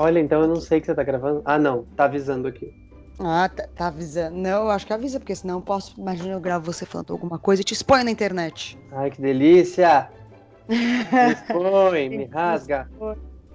[0.00, 1.42] Olha, então eu não sei que você tá gravando.
[1.44, 2.72] Ah, não, tá avisando aqui.
[3.18, 4.34] Ah, tá, tá avisando.
[4.34, 6.00] Não, eu acho que avisa, porque senão eu posso.
[6.00, 8.78] Imagina eu gravo você falando alguma coisa e te exponho na internet.
[8.92, 10.10] Ai, que delícia!
[10.70, 12.88] Me expõe, me rasga.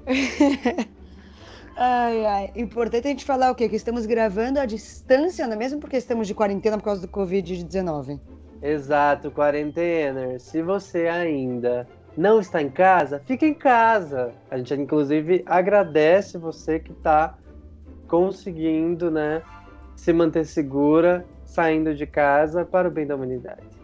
[1.77, 2.52] Ai, ai.
[2.55, 3.68] Importante a gente falar o quê?
[3.68, 5.80] Que estamos gravando à distância, não é mesmo?
[5.80, 8.18] Porque estamos de quarentena por causa do Covid-19.
[8.62, 10.39] Exato, quarentena.
[10.39, 11.86] Se você ainda
[12.18, 14.34] não está em casa, fica em casa.
[14.50, 17.38] A gente, inclusive, agradece você que está
[18.08, 19.41] conseguindo, né,
[19.95, 23.75] se manter segura, saindo de casa para o bem da humanidade.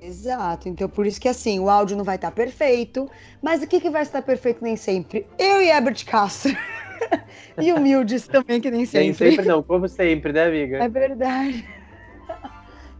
[0.00, 3.10] Exato, então por isso que assim, o áudio não vai estar perfeito,
[3.42, 5.26] mas o que, que vai estar perfeito nem sempre?
[5.38, 6.56] Eu e Herbert Castro.
[7.60, 9.04] e humildes também, que nem sempre.
[9.04, 10.82] Nem sempre não, como sempre, né, amiga?
[10.82, 11.75] É verdade.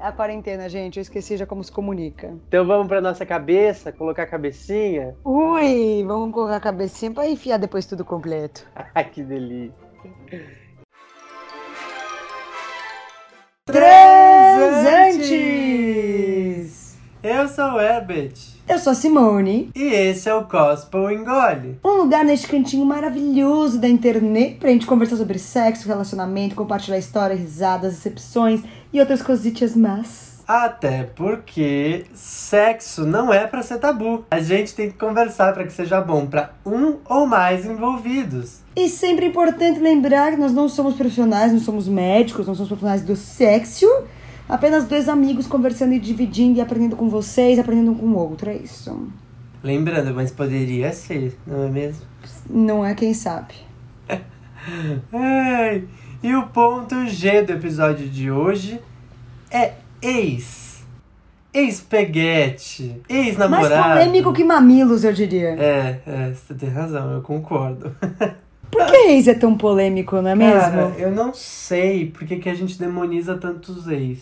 [0.07, 0.99] A quarentena, gente.
[0.99, 2.33] Eu esqueci já como se comunica.
[2.47, 5.17] Então vamos pra nossa cabeça, colocar a cabecinha?
[5.25, 8.65] Ui, vamos colocar a cabecinha pra enfiar depois tudo completo.
[8.95, 9.75] Ai, que delícia.
[13.65, 15.27] Transantes!
[17.21, 18.55] Eu sou o Herbert.
[18.69, 19.71] Eu sou a Simone.
[19.75, 21.81] E esse é o Gospel Engole.
[21.85, 27.41] Um lugar neste cantinho maravilhoso da internet pra gente conversar sobre sexo, relacionamento, compartilhar histórias,
[27.41, 28.63] risadas, decepções
[28.97, 30.37] e outras cositas más.
[30.49, 34.25] Até porque sexo não é para ser tabu.
[34.31, 38.61] A gente tem que conversar para que seja bom para um ou mais envolvidos.
[38.75, 42.69] E sempre é importante lembrar que nós não somos profissionais, não somos médicos, não somos
[42.69, 43.87] profissionais do sexo.
[44.49, 48.49] Apenas dois amigos conversando e dividindo e aprendendo com vocês, aprendendo um com o outro,
[48.49, 49.09] é isso.
[49.63, 52.03] Lembrando, mas poderia ser, não é mesmo?
[52.49, 53.55] Não é quem sabe.
[55.13, 55.85] Ai,
[56.23, 58.81] e o ponto G do episódio de hoje
[59.51, 59.73] é
[60.03, 60.67] ex.
[61.53, 63.83] Ex-peguete, Mais ex-namorado.
[63.95, 65.51] polêmico que mamilos, eu diria.
[65.59, 67.95] É, é, você tem razão, eu concordo.
[68.71, 70.99] Por que ex é tão polêmico, não é Cara, mesmo?
[70.99, 74.19] eu não sei por que que a gente demoniza tantos ex.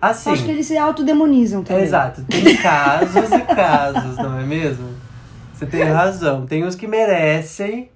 [0.00, 1.82] Assim, Acho que eles se autodemonizam também.
[1.82, 4.88] exato, tem casos e casos, não é mesmo?
[5.52, 6.46] Você tem razão.
[6.46, 7.90] Tem os que merecem,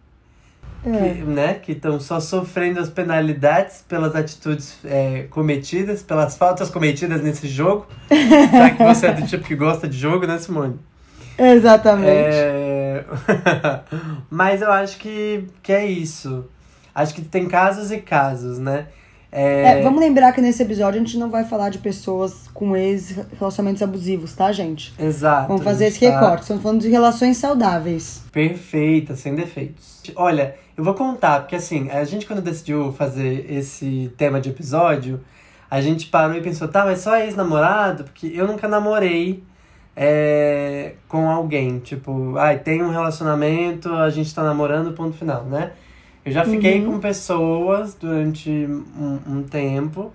[0.87, 1.15] É.
[1.15, 1.55] que, né?
[1.55, 7.87] Que estão só sofrendo as penalidades pelas atitudes é, cometidas, pelas faltas cometidas nesse jogo.
[8.09, 10.79] Já que você é do tipo que gosta de jogo, né, Simone?
[11.39, 12.09] Exatamente.
[12.09, 13.05] É...
[14.31, 16.47] Mas eu acho que, que é isso.
[16.95, 18.87] Acho que tem casos e casos, né?
[19.31, 19.81] É...
[19.81, 23.83] É, vamos lembrar que nesse episódio a gente não vai falar de pessoas com ex-relacionamentos
[23.83, 24.95] abusivos, tá, gente?
[24.99, 25.49] Exato.
[25.49, 26.43] Vamos fazer esse tá recorte.
[26.43, 28.23] Estamos falando de relações saudáveis.
[28.33, 30.01] Perfeita, sem defeitos.
[30.15, 35.21] Olha, eu vou contar, porque assim, a gente quando decidiu fazer esse tema de episódio,
[35.71, 38.05] a gente parou e pensou, tá, mas só ex-namorado?
[38.05, 39.43] Porque eu nunca namorei
[39.95, 41.79] é, com alguém.
[41.79, 45.73] Tipo, ai, tem um relacionamento, a gente tá namorando, ponto final, né?
[46.25, 46.95] Eu já fiquei Uhum.
[46.95, 50.13] com pessoas durante um, um tempo.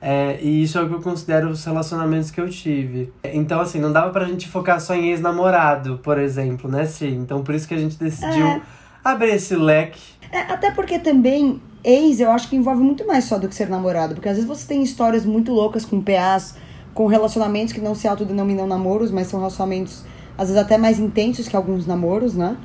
[0.00, 3.10] é, e isso é o que eu considero os relacionamentos que eu tive.
[3.24, 7.16] Então, assim, não dava pra gente focar só em ex-namorado, por exemplo, né, Sim?
[7.22, 8.60] Então, por isso que a gente decidiu É.
[9.04, 10.00] abrir esse leque.
[10.32, 13.68] É, até porque também ex eu acho que envolve muito mais só do que ser
[13.68, 14.14] namorado.
[14.14, 16.56] Porque às vezes você tem histórias muito loucas com PAs,
[16.94, 20.04] com relacionamentos que não se autodenominam namoros, mas são relacionamentos
[20.36, 22.56] às vezes até mais intensos que alguns namoros, né?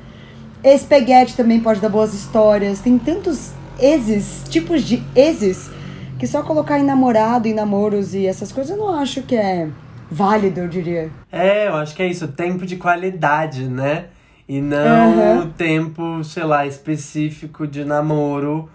[0.62, 2.80] Ex-peguete também pode dar boas histórias.
[2.80, 5.70] Tem tantos exes, tipos de exes,
[6.18, 9.68] que só colocar em namorado, em namoros e essas coisas eu não acho que é
[10.10, 11.10] válido, eu diria.
[11.30, 14.06] É, eu acho que é isso, tempo de qualidade, né?
[14.50, 15.44] E não Aham.
[15.44, 18.68] o tempo, sei lá, específico de namoro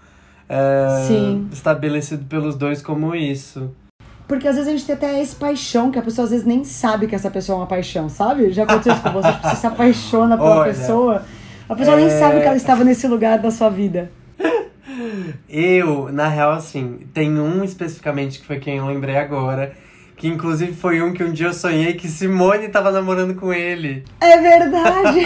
[0.48, 1.48] é, Sim.
[1.52, 3.70] estabelecido pelos dois como isso.
[4.26, 6.64] Porque às vezes a gente tem até esse paixão, que a pessoa às vezes nem
[6.64, 8.50] sabe que essa pessoa é uma paixão, sabe?
[8.52, 11.22] Já aconteceu isso com você, tipo, você se apaixona pela Olha, pessoa,
[11.68, 14.10] a pessoa nem é- sabe que ela estava nesse lugar da sua vida.
[15.46, 19.74] Eu, na real, assim, tem um especificamente que foi quem eu lembrei agora.
[20.26, 24.02] Que inclusive foi um que um dia eu sonhei que Simone tava namorando com ele.
[24.20, 25.20] É verdade!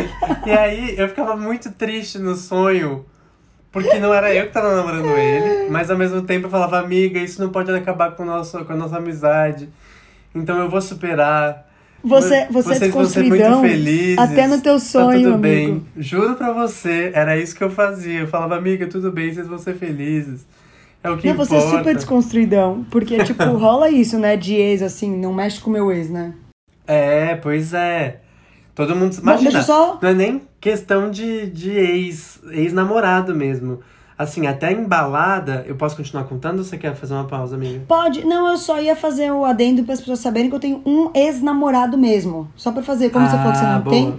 [0.46, 3.04] E aí eu ficava muito triste no sonho.
[3.70, 7.18] Porque não era eu que tava namorando ele, mas ao mesmo tempo eu falava, amiga,
[7.20, 9.68] isso não pode acabar com, nosso, com a nossa amizade.
[10.34, 11.66] Então eu vou superar.
[12.02, 14.18] Você, você é Vocês vão ser muito felizes.
[14.18, 15.38] até no teu Tá sonho, tudo amigo.
[15.38, 15.86] bem.
[15.98, 18.20] Juro pra você, era isso que eu fazia.
[18.20, 20.46] Eu falava, amiga, tudo bem, vocês vão ser felizes.
[21.02, 21.78] É o que Não, você é importa.
[21.78, 25.90] super desconstruidão, porque, tipo, rola isso, né, de ex, assim, não mexe com o meu
[25.92, 26.34] ex, né?
[26.86, 28.20] É, pois é.
[28.74, 29.16] Todo mundo.
[29.20, 29.98] Imagina, eu só...
[30.02, 33.80] não é nem questão de, de ex, ex-namorado mesmo.
[34.18, 37.82] Assim, até em balada, eu posso continuar contando ou você quer fazer uma pausa, amiga?
[37.86, 38.24] Pode.
[38.24, 41.10] Não, eu só ia fazer o adendo para as pessoas saberem que eu tenho um
[41.14, 42.50] ex-namorado mesmo.
[42.56, 43.94] Só pra fazer, como você falou que você não Ah, boa.
[43.94, 44.18] tem.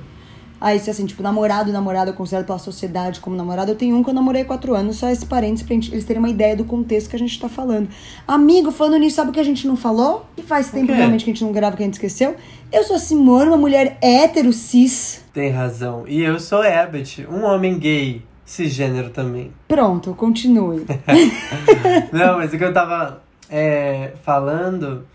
[0.59, 4.04] Aí, se assim, tipo, namorado, namorada, eu considero pela sociedade como namorado, eu tenho um
[4.04, 6.56] que eu namorei há quatro anos, só esse parênteses pra gente, eles terem uma ideia
[6.56, 7.88] do contexto que a gente tá falando.
[8.27, 10.25] Amigo, falando nisso, sabe o que a gente não falou?
[10.36, 12.36] E faz tempo realmente que a gente não grava, que a gente esqueceu.
[12.71, 15.24] Eu sou a Simone, uma mulher hétero, cis.
[15.33, 16.06] Tem razão.
[16.07, 19.51] E eu sou Herbert, um homem gay, cisgênero também.
[19.68, 20.86] Pronto, continue.
[22.12, 25.06] Não, mas o que eu tava é, falando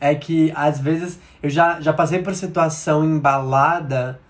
[0.00, 4.20] é que às vezes eu já, já passei por situação embalada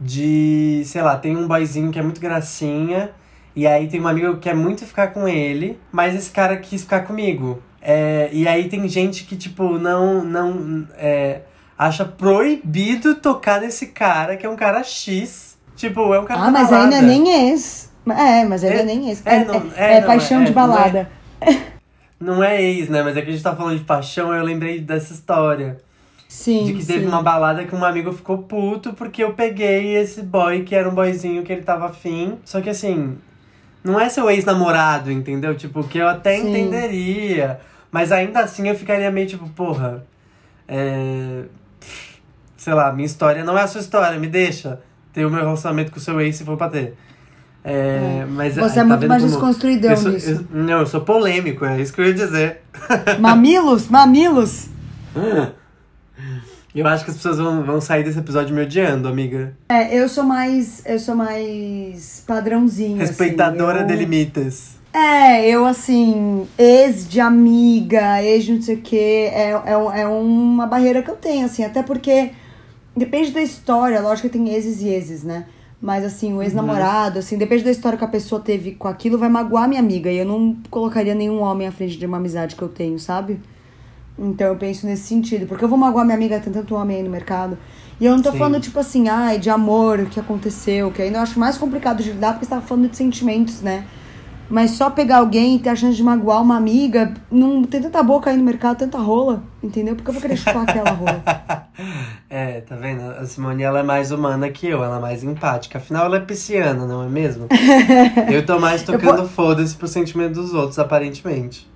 [0.00, 3.10] de, sei lá, tem um boyzinho que é muito gracinha,
[3.56, 6.82] e aí tem um amigo que quer muito ficar com ele, mas esse cara quis
[6.82, 7.62] ficar comigo.
[7.80, 11.42] É, e aí tem gente que, tipo, não, não é,
[11.78, 15.56] acha proibido tocar nesse cara, que é um cara X.
[15.76, 17.02] Tipo, é um cara ah, mas é balada.
[17.02, 17.92] nem ex.
[18.06, 19.22] É, mas não é É- nem ex.
[19.26, 21.10] é, É, não- é- é, é não, paixão é- de não é- balada.
[22.20, 23.02] Não é ex, né?
[23.02, 25.78] Mas é que a gente tá falando de paixão, eu lembrei dessa história.
[26.36, 27.06] Sim, De que teve sim.
[27.06, 30.92] uma balada que um amigo ficou puto porque eu peguei esse boy que era um
[30.94, 32.38] boyzinho que ele tava afim.
[32.44, 33.16] Só que assim,
[33.84, 35.54] não é seu ex-namorado, entendeu?
[35.54, 36.50] Tipo, que eu até Sim.
[36.50, 37.60] entenderia.
[37.90, 40.04] Mas ainda assim eu ficaria meio tipo, porra.
[40.66, 41.44] É.
[42.56, 44.80] Sei lá, minha história não é a sua história, me deixa
[45.12, 46.96] ter o meu relacionamento com o seu ex se for pra ter.
[47.62, 50.30] É, mas, Você ah, é tá muito vendo mais como- desconstruidão eu sou- nisso.
[50.52, 52.60] eu- não, eu sou polêmico, é isso que eu ia dizer.
[53.20, 53.88] Mamilos?
[53.88, 54.68] Mamilos?
[56.74, 59.56] Eu acho que as pessoas vão, vão sair desse episódio me odiando, amiga.
[59.68, 60.82] É, eu sou mais.
[60.84, 62.98] Eu sou mais padrãozinho.
[62.98, 63.86] Respeitadora assim.
[63.86, 63.98] de eu...
[63.98, 64.74] limites.
[64.92, 70.06] É, eu assim, ex de amiga, ex de não sei o quê, é, é, é
[70.06, 72.30] uma barreira que eu tenho, assim, até porque
[72.96, 75.46] depende da história, lógico que tem exes e exes, né?
[75.82, 79.28] Mas assim, o ex-namorado, assim, depende da história que a pessoa teve com aquilo, vai
[79.28, 80.10] magoar minha amiga.
[80.10, 83.40] E eu não colocaria nenhum homem à frente de uma amizade que eu tenho, sabe?
[84.18, 85.46] Então eu penso nesse sentido.
[85.46, 87.58] Porque eu vou magoar minha amiga, tem tanto homem aí no mercado.
[88.00, 88.38] E eu não tô Sim.
[88.38, 92.02] falando, tipo assim, ai, de amor, o que aconteceu, que ainda eu acho mais complicado
[92.02, 93.84] de lidar, porque você tava falando de sentimentos, né?
[94.48, 98.02] Mas só pegar alguém e ter a chance de magoar uma amiga, não tem tanta
[98.02, 99.96] boca aí no mercado, tanta rola, entendeu?
[99.96, 101.22] Porque eu vou querer chupar aquela rola.
[102.28, 103.02] É, tá vendo?
[103.02, 105.78] A Simone ela é mais humana que eu, ela é mais empática.
[105.78, 107.46] Afinal, ela é pisciana, não é mesmo?
[108.30, 111.72] eu tô mais tocando foda-se pro sentimento dos outros, aparentemente.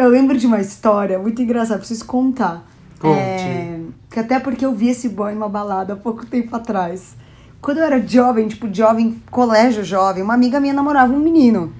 [0.00, 2.66] Eu lembro de uma história muito engraçada, preciso contar.
[2.98, 3.18] Conte.
[3.18, 3.80] É,
[4.10, 7.14] que até porque eu vi esse boy numa balada há pouco tempo atrás.
[7.60, 11.72] Quando eu era jovem, tipo, jovem, colégio jovem, uma amiga minha namorava um menino.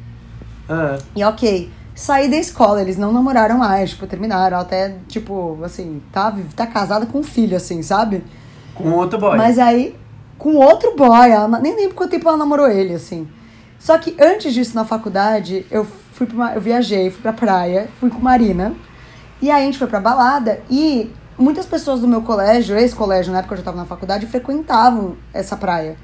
[0.68, 6.02] Ah, E ok, saí da escola, eles não namoraram mais, tipo, terminaram até, tipo, assim,
[6.12, 8.22] tá, tá casada com um filho, assim, sabe?
[8.74, 9.36] com outro boy.
[9.38, 9.96] Mas aí,
[10.36, 13.26] com outro boy, ela, nem lembro quanto tempo ela namorou ele, assim.
[13.78, 15.86] Só que antes disso, na faculdade, eu
[16.20, 18.74] fui pra uma, eu viajei, fui pra praia, fui com Marina.
[19.40, 23.38] E aí a gente foi pra balada e muitas pessoas do meu colégio, ex-colégio, na
[23.38, 25.96] época que eu já tava na faculdade, frequentavam essa praia.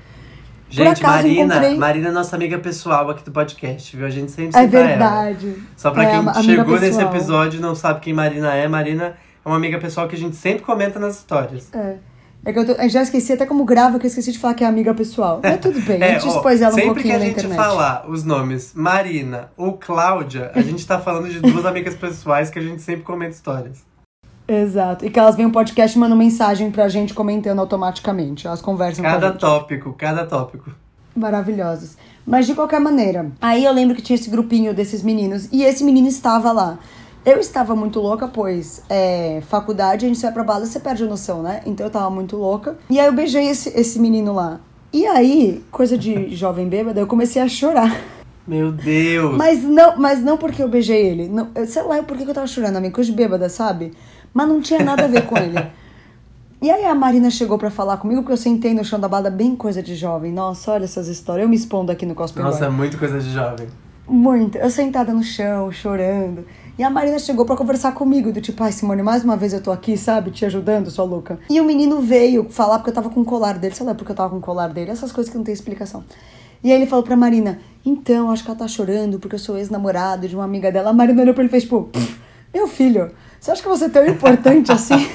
[0.71, 4.07] Gente, acaso Marina, encontrei- Marina é nossa amiga pessoal aqui do podcast, viu?
[4.07, 4.87] A gente sempre É cita ela.
[4.89, 5.55] verdade.
[5.77, 9.49] Só pra É, quem chegou nesse episódio e não sabe quem Marina é, Marina é
[9.49, 11.69] uma amiga pessoal que a gente sempre comenta nas histórias.
[11.75, 11.97] É.
[12.47, 14.55] É que eu, tô, eu já esqueci até como grava, que eu esqueci de falar
[14.55, 15.41] que é amiga pessoal.
[15.43, 17.39] Mas tudo bem, a gente ó, expôs ela um sempre pouquinho que a na gente
[17.39, 17.57] internet.
[17.57, 22.61] falar os nomes Marina ou Cláudia, a gente tá falando de duas amigas pessoais que
[22.61, 23.85] a gente sempre comenta histórias.
[24.47, 25.05] Exato.
[25.05, 28.47] E que elas vêm um podcast e mandam mensagem pra gente comentando automaticamente.
[28.47, 30.71] Elas conversam Cada tópico, cada tópico.
[31.17, 31.97] Maravilhosas.
[32.25, 35.83] Mas de qualquer maneira, aí eu lembro que tinha esse grupinho desses meninos e esse
[35.83, 36.79] menino estava lá.
[37.27, 41.07] Eu estava muito louca, pois é, faculdade, a gente vai pra balada, você perde a
[41.09, 41.61] noção, né?
[41.67, 42.79] Então eu tava muito louca.
[42.89, 44.61] E aí eu beijei esse, esse menino lá.
[44.93, 48.01] E aí, coisa de jovem bêbada, eu comecei a chorar.
[48.47, 49.37] Meu Deus!
[49.37, 51.29] Mas não, mas não porque eu beijei ele.
[51.29, 53.93] Não, eu sei lá por que eu tava chorando, amigo, coisa de bêbada, sabe?
[54.33, 55.59] Mas não tinha nada a ver com ele.
[56.63, 59.31] E aí a Marina chegou pra falar comigo, porque eu sentei no chão da balada
[59.31, 60.33] bem coisa de jovem.
[60.33, 61.45] Nossa, olha essas histórias.
[61.45, 63.69] Eu me expondo aqui no Cosplay Nossa, é muito coisa de jovem.
[64.09, 64.57] Muito.
[64.57, 66.47] Eu sentada no chão, chorando.
[66.79, 69.63] E a Marina chegou pra conversar comigo, do tipo, ai Simone, mais uma vez eu
[69.63, 71.39] tô aqui, sabe, te ajudando, sua louca.
[71.49, 74.13] E o menino veio falar porque eu tava com o colar dele, sei lá porque
[74.13, 76.05] eu tava com o colar dele, essas coisas que não tem explicação.
[76.63, 79.57] E aí ele falou pra Marina, então, acho que ela tá chorando porque eu sou
[79.57, 80.91] ex-namorado de uma amiga dela.
[80.91, 82.19] A Marina olhou pra ele e fez, tipo, "Pff,
[82.53, 85.09] meu filho, você acha que você é tão importante assim?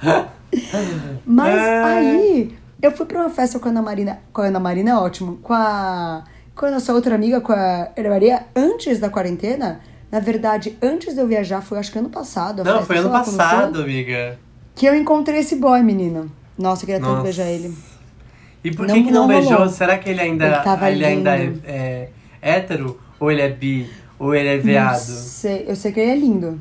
[1.26, 1.82] Mas É.
[1.84, 5.36] aí, eu fui pra uma festa com a Ana Marina, com a Ana Marina, ótimo,
[5.42, 9.80] com a, com a nossa outra amiga, com a Ana Maria, antes da quarentena.
[10.10, 12.58] Na verdade, antes de eu viajar, foi acho que ano passado.
[12.64, 14.38] Não, festa, foi ano lá passado, foi, amiga.
[14.74, 16.26] que eu encontrei esse boy, menina.
[16.58, 17.74] Nossa, eu queria tanto beijar ele.
[18.62, 19.52] E por Não- que, que não, não beijou?
[19.52, 19.68] rolou.
[19.68, 22.08] Será que ele ainda, Ele ele ainda é, é
[22.42, 23.00] hétero?
[23.18, 23.88] Ou ele é bi?
[24.18, 24.98] Ou ele é Não veado?
[25.00, 26.58] sei, eu sei que ele é lindo.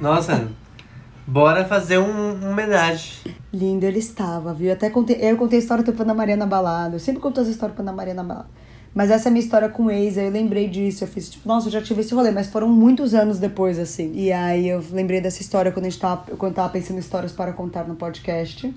[0.00, 0.48] Nossa,
[1.26, 3.32] Bora fazer um, um homenagem.
[3.50, 4.70] Lindo ele estava, viu?
[4.70, 6.96] Até contei, eu contei a história do Ana Maria na balada.
[6.96, 8.46] Eu sempre conto as histórias do Ana Maria na balada.
[8.94, 11.02] Mas essa é a minha história com o ex, aí eu lembrei disso.
[11.02, 14.12] Eu fiz, tipo, nossa, eu já tive esse rolê, mas foram muitos anos depois, assim.
[14.14, 17.32] E aí eu lembrei dessa história quando a gente tava, quando tava pensando em histórias
[17.32, 18.72] para contar no podcast.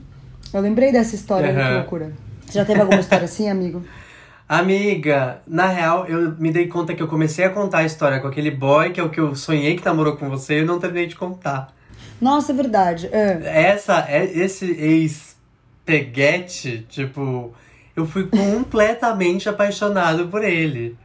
[0.52, 1.56] Eu lembrei dessa história, uhum.
[1.56, 2.14] que loucura.
[2.46, 3.84] Você já teve alguma história assim, amigo?
[4.50, 8.28] Amiga, na real, eu me dei conta que eu comecei a contar a história com
[8.28, 10.80] aquele boy, que é o que eu sonhei que namorou com você, e eu não
[10.80, 11.76] terminei de contar.
[12.22, 13.10] Nossa, é verdade.
[13.12, 13.42] É.
[13.44, 17.54] Essa, é, esse ex-peguete, tipo,
[17.98, 20.96] eu fui completamente apaixonado por ele.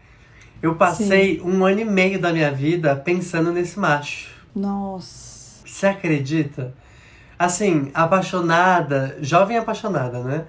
[0.61, 1.43] Eu passei Sim.
[1.43, 4.31] um ano e meio da minha vida pensando nesse macho.
[4.55, 5.67] Nossa.
[5.67, 6.75] Você acredita?
[7.37, 10.45] Assim, apaixonada, jovem apaixonada, né?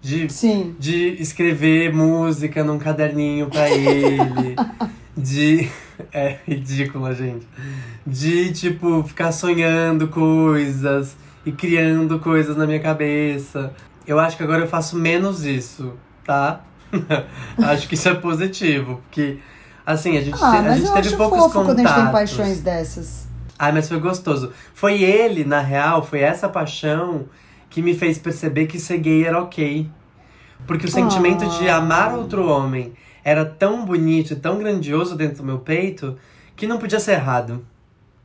[0.00, 0.76] De, Sim.
[0.78, 4.54] de escrever música num caderninho pra ele.
[5.16, 5.68] de.
[6.12, 7.46] É ridícula, gente.
[8.06, 13.74] De, tipo, ficar sonhando coisas e criando coisas na minha cabeça.
[14.08, 15.92] Eu acho que agora eu faço menos isso,
[16.24, 16.62] tá?
[17.62, 19.38] acho que isso é positivo, porque.
[19.84, 21.74] Assim, a gente, ah, a gente teve poucos fofo contatos.
[21.74, 23.28] quando a gente tem paixões dessas.
[23.58, 24.52] Ai, mas foi gostoso.
[24.72, 27.26] Foi ele, na real, foi essa paixão
[27.68, 29.90] que me fez perceber que ser gay era ok.
[30.66, 31.76] Porque o sentimento de ah.
[31.76, 36.16] amar outro homem era tão bonito e tão grandioso dentro do meu peito
[36.56, 37.64] que não podia ser errado.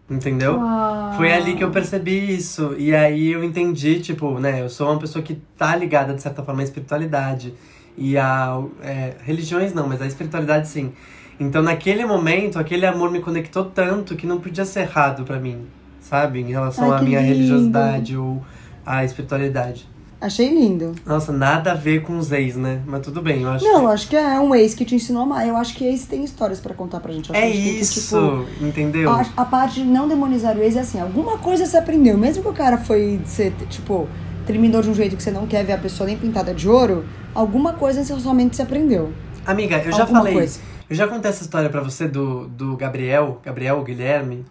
[0.09, 0.59] Entendeu?
[0.59, 1.13] Ah.
[1.15, 2.75] Foi ali que eu percebi isso.
[2.77, 4.61] E aí eu entendi, tipo, né?
[4.61, 7.53] Eu sou uma pessoa que tá ligada, de certa forma, à espiritualidade.
[7.97, 8.61] E a.
[8.81, 10.91] É, religiões não, mas a espiritualidade sim.
[11.39, 15.65] Então naquele momento, aquele amor me conectou tanto que não podia ser errado para mim,
[15.99, 16.39] sabe?
[16.39, 17.33] Em relação Ai, à minha lindo.
[17.33, 18.43] religiosidade ou
[18.85, 19.87] à espiritualidade.
[20.23, 20.95] Achei lindo.
[21.05, 22.81] Nossa, nada a ver com os ex, né?
[22.87, 23.85] Mas tudo bem, eu acho Não, que...
[23.85, 25.45] eu acho que é um ex que te ensinou a amar.
[25.45, 27.29] Eu acho que ex tem histórias para contar pra gente.
[27.35, 29.11] É gente isso, que, tipo, entendeu?
[29.11, 32.17] A, a, parte de não demonizar o ex é assim, alguma coisa você aprendeu.
[32.17, 34.07] Mesmo que o cara foi, você, tipo,
[34.45, 37.03] terminou de um jeito que você não quer ver a pessoa nem pintada de ouro,
[37.35, 39.11] alguma coisa nesse relacionamento você aprendeu.
[39.45, 40.35] Amiga, eu já falei...
[40.35, 40.59] Coisa.
[40.89, 44.45] Eu já contei essa história para você do, do Gabriel, Gabriel Guilherme.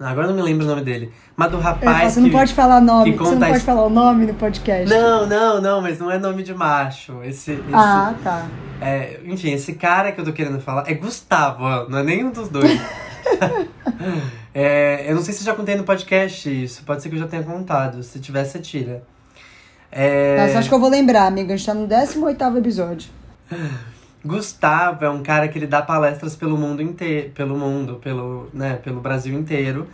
[0.00, 1.12] Agora não me lembro o nome dele.
[1.36, 2.12] Mas do rapaz.
[2.12, 3.12] Você não pode falar nome.
[3.12, 4.88] Você não pode falar o nome no podcast.
[4.88, 7.22] Não, não, não, mas não é nome de macho.
[7.24, 7.52] Esse.
[7.52, 8.46] esse ah, tá.
[8.80, 12.48] É, enfim, esse cara que eu tô querendo falar é Gustavo, não é nenhum dos
[12.48, 12.70] dois.
[14.54, 16.82] é, eu não sei se já contei no podcast isso.
[16.84, 18.02] Pode ser que eu já tenha contado.
[18.02, 19.02] Se tiver, você tira.
[19.90, 20.36] É...
[20.46, 21.54] Nossa, acho que eu vou lembrar, amiga.
[21.54, 23.10] A gente tá no 18 episódio.
[24.24, 28.74] Gustavo é um cara que ele dá palestras pelo mundo inteiro, pelo mundo, pelo, né,
[28.76, 29.86] pelo Brasil inteiro.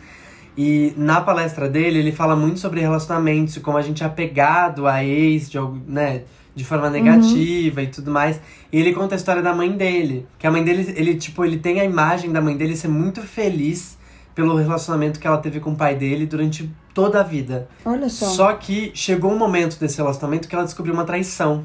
[0.57, 5.05] E na palestra dele, ele fala muito sobre relacionamentos, como a gente é apegado a
[5.05, 6.23] ex de, né,
[6.55, 7.87] de forma negativa uhum.
[7.87, 8.41] e tudo mais.
[8.73, 10.27] E ele conta a história da mãe dele.
[10.39, 13.21] Que a mãe dele, ele, tipo, ele tem a imagem da mãe dele ser muito
[13.23, 13.99] feliz
[14.35, 17.69] pelo relacionamento que ela teve com o pai dele durante toda a vida.
[17.85, 18.27] Olha só.
[18.27, 21.65] Só que chegou um momento desse relacionamento que ela descobriu uma traição.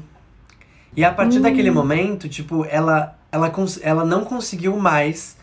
[0.96, 1.42] E a partir hum.
[1.42, 5.36] daquele momento, tipo, ela, ela, ela não conseguiu mais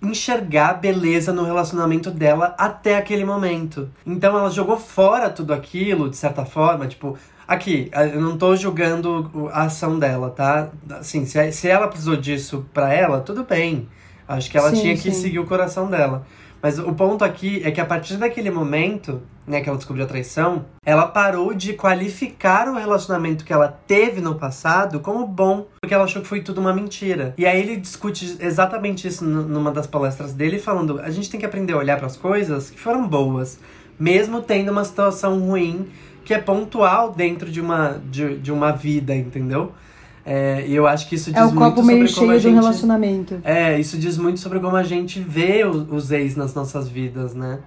[0.00, 3.90] enxergar beleza no relacionamento dela até aquele momento.
[4.06, 9.50] Então ela jogou fora tudo aquilo, de certa forma, tipo, aqui, eu não tô julgando
[9.52, 10.70] a ação dela, tá?
[10.90, 13.88] Assim, se, se ela precisou disso pra ela, tudo bem.
[14.26, 15.12] Acho que ela sim, tinha que sim.
[15.12, 16.24] seguir o coração dela.
[16.62, 20.08] Mas o ponto aqui é que a partir daquele momento, né, que ela descobriu a
[20.08, 25.92] traição, ela parou de qualificar o relacionamento que ela teve no passado como bom, porque
[25.92, 27.34] ela achou que foi tudo uma mentira.
[27.36, 31.46] E aí ele discute exatamente isso numa das palestras dele, falando: a gente tem que
[31.46, 33.58] aprender a olhar para as coisas que foram boas,
[33.98, 35.88] mesmo tendo uma situação ruim
[36.24, 39.72] que é pontual dentro de uma, de, de uma vida, entendeu?
[40.24, 42.48] É, e eu acho que isso diz é o muito copo meio sobre cheio de
[42.48, 43.40] um relacionamento.
[43.44, 47.34] É, isso diz muito sobre como a gente vê os, os ex nas nossas vidas,
[47.34, 47.58] né?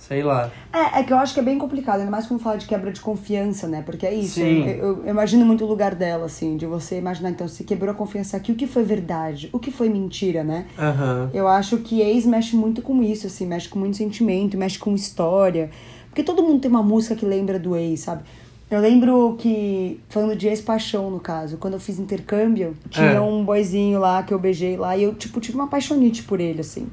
[0.00, 0.50] Sei lá.
[0.72, 2.90] É, é que eu acho que é bem complicado, ainda mais quando fala de quebra
[2.90, 3.82] de confiança, né?
[3.82, 4.36] Porque é isso.
[4.36, 4.66] Sim.
[4.66, 7.94] Eu, eu, imagino muito o lugar dela, assim, de você imaginar, então, se quebrou a
[7.94, 9.50] confiança aqui, o que foi verdade?
[9.52, 10.64] O que foi mentira, né?
[10.78, 11.28] Uhum.
[11.34, 14.94] Eu acho que ex mexe muito com isso, assim, mexe com muito sentimento, mexe com
[14.94, 15.70] história.
[16.08, 18.22] Porque todo mundo tem uma música que lembra do ex, sabe?
[18.70, 23.20] Eu lembro que, falando de ex-paixão, no caso, quando eu fiz intercâmbio, tinha é.
[23.20, 26.60] um boizinho lá que eu beijei lá e eu, tipo, tive uma paixonite por ele,
[26.60, 26.86] assim.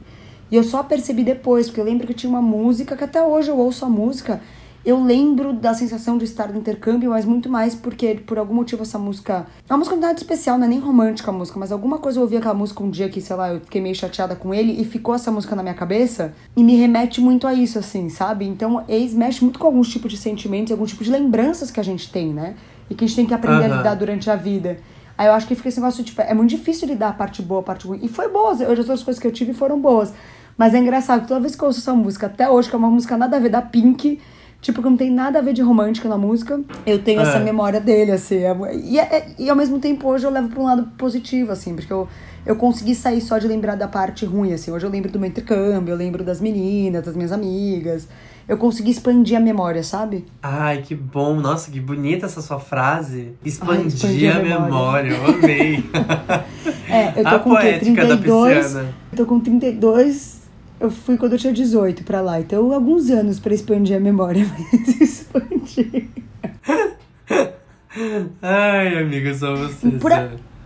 [0.49, 3.49] E eu só percebi depois, porque eu lembro que tinha uma música, que até hoje
[3.49, 4.41] eu ouço a música,
[4.87, 8.83] eu lembro da sensação de estar no intercâmbio, mas muito mais porque, por algum motivo,
[8.83, 9.45] essa música.
[9.67, 12.21] É uma música muito especial, não é nem romântica a música, mas alguma coisa eu
[12.23, 14.85] ouvi aquela música um dia que, sei lá, eu fiquei meio chateada com ele e
[14.85, 18.47] ficou essa música na minha cabeça e me remete muito a isso, assim, sabe?
[18.47, 21.83] Então, ex mexe muito com alguns tipos de sentimentos, alguns tipos de lembranças que a
[21.83, 22.55] gente tem, né?
[22.89, 23.73] E que a gente tem que aprender uhum.
[23.73, 24.77] a lidar durante a vida.
[25.17, 27.59] Aí eu acho que fica esse negócio, tipo, é muito difícil lidar a parte boa,
[27.59, 27.99] a parte ruim.
[28.01, 30.13] E foi boa, as outras coisas que eu tive foram boas.
[30.57, 32.89] Mas é engraçado, toda vez que eu ouço essa música, até hoje, que é uma
[32.89, 34.21] música nada a ver da Pink,
[34.67, 37.43] tipo, que não tem nada a ver de romântica na música, eu tenho essa É.
[37.43, 38.35] memória dele, assim.
[38.43, 41.73] é- E, é- e ao mesmo tempo, hoje eu levo pra um lado positivo, assim,
[41.73, 42.05] porque eu,
[42.45, 44.69] eu consegui sair só de lembrar da parte ruim, assim.
[44.71, 48.09] Hoje eu lembro do meu intercâmbio, eu lembro das meninas, das minhas amigas.
[48.45, 50.25] Eu consegui expandir a memória, sabe?
[50.43, 51.35] Ai, que bom.
[51.35, 53.33] Nossa, que bonita essa sua frase.
[53.43, 55.11] Expandir expandir a a memória.
[55.11, 55.83] Eu amei.
[56.89, 58.57] É, eu tô a com poética da 32.
[58.65, 58.89] pisciana.
[59.11, 60.36] Eu tô com 32.
[60.79, 62.39] Eu fui quando eu tinha 18 pra lá.
[62.39, 64.45] Então, alguns anos pra expandir a memória.
[64.71, 66.07] Mas expandir.
[68.41, 69.87] Ai, amiga, só você.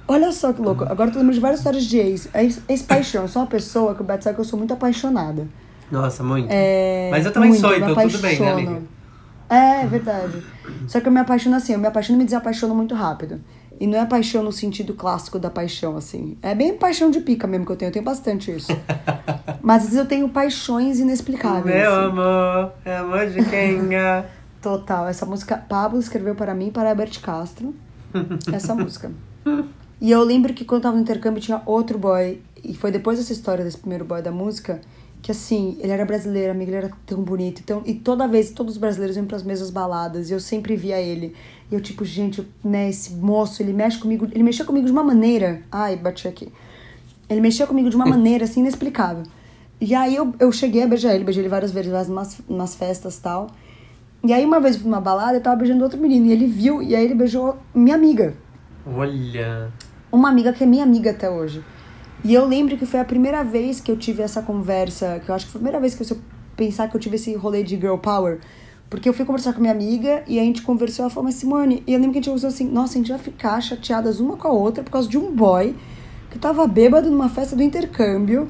[0.07, 0.83] Olha só que louco.
[0.83, 2.29] Agora eu tô lembrando de várias histórias de ex.
[2.33, 3.21] Ex- Ex-paixão.
[3.23, 5.47] Eu sou uma pessoa que o Beto sabe que eu sou muito apaixonada.
[5.89, 6.47] Nossa, muito.
[6.49, 8.81] É, Mas eu também muito, sou, então tudo bem, né, amiga?
[9.49, 10.43] É, é verdade.
[10.87, 13.41] Só que eu me apaixono assim, eu me apaixono e me desapaixono muito rápido.
[13.79, 16.37] E não é paixão no sentido clássico da paixão, assim.
[16.41, 18.71] É bem paixão de pica mesmo que eu tenho, eu tenho bastante isso.
[19.61, 21.75] Mas às vezes eu tenho paixões inexplicáveis.
[21.75, 22.09] Meu assim.
[22.09, 23.93] amor, é amor de quem?
[23.95, 24.25] é?
[24.61, 25.07] Total.
[25.07, 27.73] Essa música Pablo escreveu para mim para Herbert Castro.
[28.51, 29.11] Essa música.
[29.99, 32.41] E eu lembro que quando eu tava no intercâmbio tinha outro boy.
[32.63, 34.81] E foi depois dessa história desse primeiro boy da música.
[35.21, 37.61] Que assim, ele era brasileiro, amigo, ele era tão bonito.
[37.63, 40.31] Então, e toda vez, todos os brasileiros iam pras mesmas baladas.
[40.31, 41.35] E eu sempre via ele.
[41.71, 44.27] E eu, tipo, gente, né, esse moço, ele mexe comigo.
[44.31, 45.61] Ele mexia comigo de uma maneira.
[45.71, 46.51] Ai, bati aqui.
[47.29, 49.23] Ele mexia comigo de uma maneira assim inexplicável.
[49.81, 52.75] E aí eu, eu cheguei a beijar ele, beijei ele várias vezes, várias umas, umas
[52.75, 53.47] festas e tal.
[54.23, 56.45] E aí uma vez eu fui numa balada, eu tava beijando outro menino, e ele
[56.45, 58.35] viu, e aí ele beijou minha amiga.
[58.85, 59.71] Olha.
[60.11, 61.63] Uma amiga que é minha amiga até hoje.
[62.23, 65.33] E eu lembro que foi a primeira vez que eu tive essa conversa, que eu
[65.33, 66.21] acho que foi a primeira vez que eu eu
[66.55, 68.39] pensar que eu tive esse rolê de girl power.
[68.87, 71.81] Porque eu fui conversar com minha amiga e a gente conversou, ela falou, mas Simone,
[71.87, 74.37] e eu lembro que a gente conversou assim, nossa, a gente vai ficar chateadas uma
[74.37, 75.75] com a outra por causa de um boy
[76.29, 78.47] que tava bêbado numa festa do intercâmbio.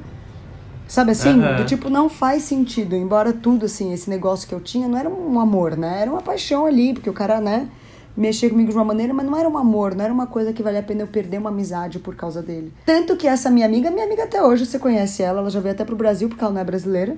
[0.88, 1.40] Sabe assim?
[1.56, 2.94] Do tipo, não faz sentido.
[2.94, 6.02] Embora tudo, assim, esse negócio que eu tinha não era um amor, né?
[6.02, 7.68] Era uma paixão ali, porque o cara, né,
[8.16, 10.62] mexia comigo de uma maneira, mas não era um amor, não era uma coisa que
[10.62, 12.72] valia a pena eu perder uma amizade por causa dele.
[12.84, 15.74] Tanto que essa minha amiga, minha amiga até hoje, você conhece ela, ela já veio
[15.74, 17.16] até pro Brasil, porque ela não é brasileira.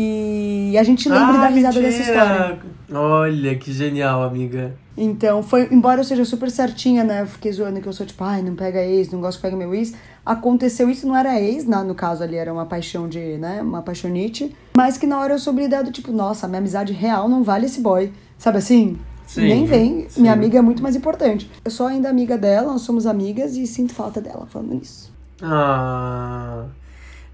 [0.00, 2.22] E a gente lembra Ah, da risada dessa mentira!
[2.22, 2.58] história.
[2.92, 4.72] Olha, que genial, amiga.
[4.96, 7.22] Então, foi, embora eu seja super certinha, né?
[7.22, 9.56] Eu fiquei zoando que eu sou tipo, ai, não pega ex, não gosto que pega
[9.56, 9.94] meu ex.
[10.24, 13.60] Aconteceu isso, não era ex, na, no caso ali era uma paixão de, né?
[13.60, 14.54] Uma paixonite.
[14.76, 17.66] Mas que na hora eu soube ideia do tipo, nossa, minha amizade real não vale
[17.66, 18.12] esse boy.
[18.38, 18.96] Sabe assim?
[19.26, 20.20] Sim, Nem vem, sim.
[20.20, 21.50] minha amiga é muito mais importante.
[21.64, 25.12] Eu sou ainda amiga dela, nós somos amigas e sinto falta dela falando nisso.
[25.42, 26.64] Ah.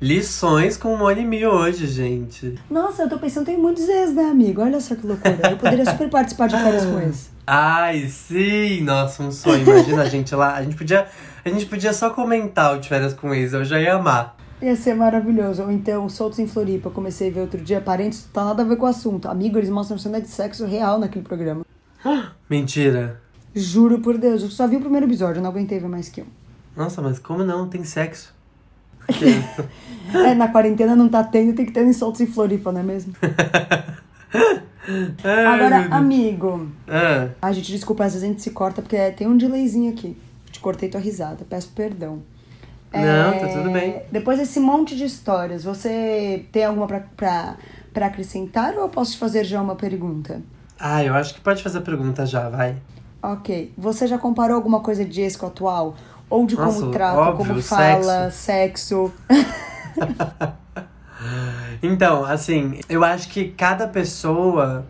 [0.05, 2.59] Lições com Moni Mi hoje, gente.
[2.71, 4.61] Nossa, eu tô pensando, tem muitos ex, né, amigo?
[4.61, 5.38] Olha só que loucura.
[5.51, 7.31] Eu poderia super participar de férias com ex.
[7.47, 8.83] Ai, sim!
[8.83, 9.62] Nossa, um sonho.
[9.62, 10.57] Imagina a gente lá.
[10.57, 11.07] A gente podia,
[11.43, 13.55] a gente podia só comentar o de férias com ex.
[13.55, 14.37] Eu já ia amar.
[14.61, 15.62] Ia ser maravilhoso.
[15.62, 18.77] Ou então, Soltos em Floripa, comecei a ver outro dia, parentes, tá nada a ver
[18.77, 19.27] com o assunto.
[19.27, 21.64] Amigo, eles mostram cena de sexo real naquele programa.
[22.51, 23.23] Mentira.
[23.55, 26.27] Juro por Deus, eu só vi o primeiro episódio, não aguentei ver mais que um.
[26.77, 27.67] Nossa, mas como não?
[27.71, 28.34] Tem sexo.
[30.14, 32.85] É, na quarentena não tá tendo, tem que ter em Soltos em Floripa, não é
[32.85, 33.14] mesmo?
[35.25, 36.69] Ai, Agora, amigo.
[36.87, 40.17] Ah, Ai, gente, desculpa, às vezes a gente se corta porque tem um delayzinho aqui.
[40.51, 42.23] Te cortei tua risada, peço perdão.
[42.93, 44.03] Não, tá tudo bem.
[44.12, 47.57] Depois desse monte de histórias, você tem alguma pra, pra,
[47.93, 50.40] pra acrescentar ou eu posso te fazer já uma pergunta?
[50.79, 52.77] ah, eu acho que pode fazer a pergunta já, vai.
[53.23, 53.73] Ok.
[53.79, 55.95] Você já comparou alguma coisa de ex com a atual?
[56.31, 59.13] Ou de como Nossa, trata, óbvio, como fala, sexo?
[61.83, 64.87] Então, assim, eu acho que cada pessoa,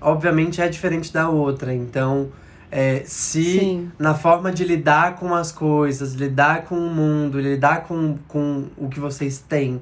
[0.00, 1.72] obviamente, é diferente da outra.
[1.74, 2.28] Então,
[2.70, 3.92] é, se Sim.
[3.98, 8.88] na forma de lidar com as coisas, lidar com o mundo, lidar com, com o
[8.88, 9.80] que vocês têm,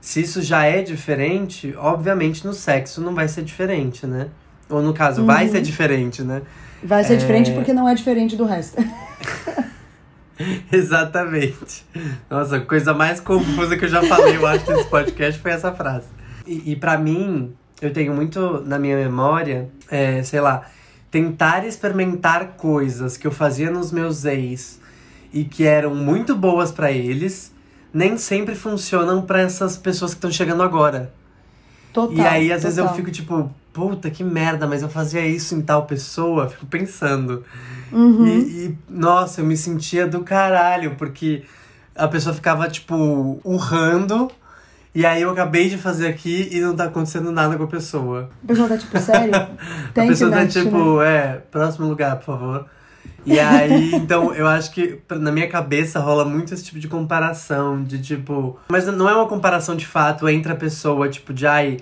[0.00, 4.28] se isso já é diferente, obviamente no sexo não vai ser diferente, né?
[4.70, 5.52] Ou no caso, vai Uhum.
[5.52, 6.40] ser diferente, né?
[6.82, 7.16] Vai ser É.
[7.16, 8.76] diferente porque não é diferente do resto.
[10.72, 11.84] Exatamente.
[12.28, 15.72] Nossa, a coisa mais confusa que eu já falei, eu acho, nesse podcast foi essa
[15.72, 16.06] frase.
[16.46, 20.62] E, e para mim, eu tenho muito na minha memória, é, sei lá,
[21.10, 24.80] tentar experimentar coisas que eu fazia nos meus ex
[25.32, 27.52] e que eram muito boas pra eles,
[27.92, 31.12] nem sempre funcionam pra essas pessoas que estão chegando agora.
[31.92, 32.16] Total.
[32.16, 32.96] e aí, às vezes, eu total.
[32.96, 37.44] fico tipo, puta que merda, mas eu fazia isso em tal pessoa, fico pensando.
[37.92, 38.26] Uhum.
[38.26, 41.44] E, e, nossa, eu me sentia do caralho, porque
[41.94, 44.30] a pessoa ficava, tipo, urrando,
[44.94, 48.28] e aí eu acabei de fazer aqui e não tá acontecendo nada com a pessoa.
[48.42, 49.34] A pessoa tá tipo, sério?
[49.36, 49.46] a
[49.94, 50.64] pessoa tá internet, né?
[50.64, 52.66] tipo, é, próximo lugar, por favor.
[53.24, 57.82] E aí, então, eu acho que na minha cabeça rola muito esse tipo de comparação,
[57.82, 58.58] de tipo.
[58.68, 61.78] Mas não é uma comparação de fato entre a pessoa, tipo, de ai.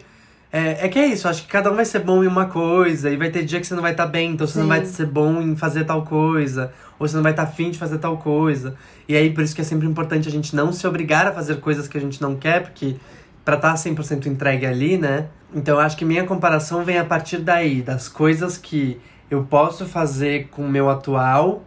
[0.50, 3.10] É, é que é isso, acho que cada um vai ser bom em uma coisa,
[3.10, 4.60] e vai ter dia que você não vai estar tá bem, então você Sim.
[4.60, 7.70] não vai ser bom em fazer tal coisa, ou você não vai estar tá afim
[7.70, 8.74] de fazer tal coisa.
[9.06, 11.60] E aí, por isso que é sempre importante a gente não se obrigar a fazer
[11.60, 12.96] coisas que a gente não quer, porque
[13.44, 15.26] pra estar tá 100% entregue ali, né?
[15.54, 18.98] Então eu acho que minha comparação vem a partir daí, das coisas que
[19.30, 21.64] eu posso fazer com o meu atual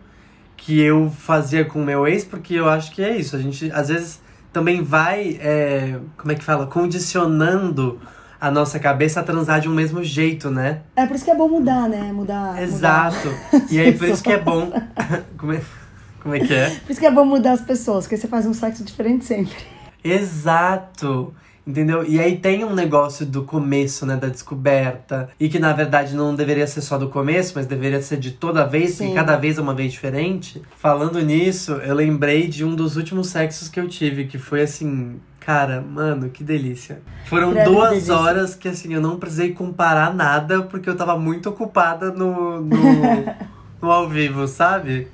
[0.57, 3.35] que eu fazia com o meu ex, porque eu acho que é isso.
[3.35, 4.21] A gente às vezes
[4.53, 6.67] também vai, é, como é que fala?
[6.67, 7.99] Condicionando
[8.39, 10.81] a nossa cabeça a transar de um mesmo jeito, né?
[10.95, 12.11] É por isso que é bom mudar, né?
[12.11, 12.61] Mudar.
[12.61, 13.27] Exato.
[13.27, 13.71] Mudar.
[13.71, 14.71] E aí por isso que é bom.
[15.37, 15.61] como, é,
[16.21, 16.69] como é que é?
[16.69, 19.55] Por isso que é bom mudar as pessoas, porque você faz um sexo diferente sempre.
[20.03, 21.33] Exato.
[21.65, 22.03] Entendeu?
[22.03, 25.29] E aí tem um negócio do começo, né, da descoberta.
[25.39, 28.65] E que na verdade não deveria ser só do começo, mas deveria ser de toda
[28.65, 29.05] vez, Sim.
[29.05, 30.61] porque cada vez é uma vez diferente.
[30.77, 35.19] Falando nisso, eu lembrei de um dos últimos sexos que eu tive, que foi assim.
[35.39, 37.01] Cara, mano, que delícia.
[37.25, 38.15] Foram duas delícia.
[38.15, 42.77] horas que assim, eu não precisei comparar nada, porque eu tava muito ocupada no, no,
[43.81, 45.07] no ao vivo, sabe?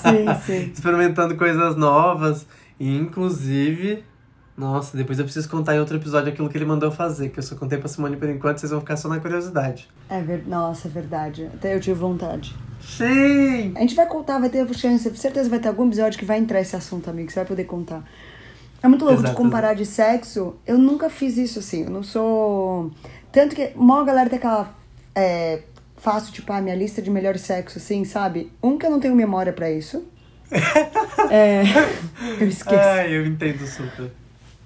[0.00, 0.70] Sim, sim.
[0.72, 2.46] Experimentando coisas novas.
[2.78, 4.02] E inclusive
[4.56, 7.42] nossa, depois eu preciso contar em outro episódio aquilo que ele mandou fazer, que eu
[7.42, 9.88] só contei pra Simone por enquanto, vocês vão ficar só na curiosidade.
[10.08, 10.46] É ver...
[10.46, 11.48] Nossa, é verdade.
[11.54, 12.54] Até eu tive vontade.
[12.82, 13.72] Sim!
[13.76, 16.60] A gente vai contar, vai ter chance, certeza vai ter algum episódio que vai entrar
[16.60, 18.02] esse assunto, amigo, que você vai poder contar.
[18.82, 19.82] É muito louco exato, de comparar exato.
[19.82, 20.56] de sexo.
[20.66, 22.90] Eu nunca fiz isso assim, eu não sou.
[23.30, 24.74] Tanto que uma galera tem aquela.
[25.14, 25.62] É,
[25.96, 28.50] faço, tipo, a minha lista de melhores sexo, assim, sabe?
[28.62, 30.02] Um que eu não tenho memória para isso.
[31.30, 31.62] é.
[32.40, 32.80] Eu esqueço.
[32.80, 34.10] Ai, eu entendo super.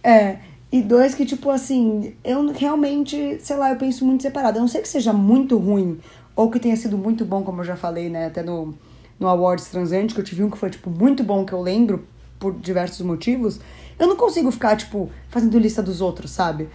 [0.04, 0.36] É.
[0.70, 4.58] E dois que, tipo assim, eu realmente, sei lá, eu penso muito separado.
[4.58, 5.98] A não sei que seja muito ruim
[6.36, 8.74] ou que tenha sido muito bom, como eu já falei, né, até no,
[9.18, 12.04] no Awards Transante, que eu tive um que foi, tipo, muito bom, que eu lembro
[12.40, 13.60] por diversos motivos.
[13.98, 16.68] Eu não consigo ficar, tipo, fazendo lista dos outros, sabe?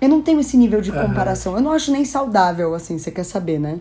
[0.00, 1.52] Eu não tenho esse nível de comparação.
[1.52, 1.58] Uhum.
[1.58, 3.78] Eu não acho nem saudável, assim, você quer saber, né?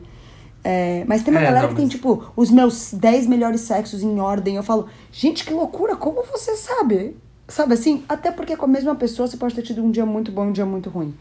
[0.64, 4.04] É, mas tem uma é, galera não, que tem, tipo, os meus 10 melhores sexos
[4.04, 4.56] em ordem.
[4.56, 7.18] Eu falo, gente, que loucura, como você sabe?
[7.48, 8.04] Sabe assim?
[8.08, 10.48] Até porque com a mesma pessoa você pode ter tido um dia muito bom e
[10.50, 11.14] um dia muito ruim.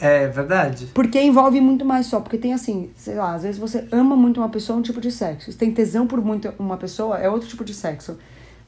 [0.00, 0.86] É verdade.
[0.94, 2.20] Porque envolve muito mais só.
[2.20, 5.10] Porque tem assim, sei lá, às vezes você ama muito uma pessoa, um tipo de
[5.10, 5.50] sexo.
[5.50, 8.18] Você tem tesão por muito uma pessoa, é outro tipo de sexo.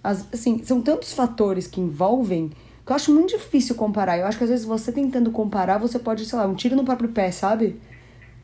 [0.02, 2.50] As, assim, são tantos fatores que envolvem
[2.84, 4.18] que eu acho muito difícil comparar.
[4.18, 6.84] Eu acho que às vezes você tentando comparar, você pode, sei lá, um tiro no
[6.84, 7.80] próprio pé, sabe?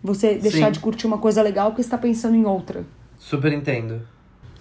[0.02, 0.72] Você deixar Sim.
[0.72, 2.86] de curtir uma coisa legal porque está pensando em outra.
[3.18, 4.02] Super entendo.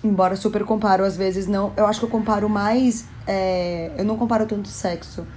[0.08, 1.74] Embora super comparo, às vezes não.
[1.76, 3.06] Eu acho que eu comparo mais.
[3.26, 5.28] É, eu não comparo tanto sexo.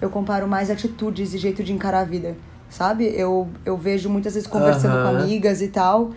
[0.00, 2.36] Eu comparo mais atitudes e jeito de encarar a vida.
[2.68, 3.12] Sabe?
[3.16, 6.12] Eu, eu vejo muitas vezes conversando com amigas e tal.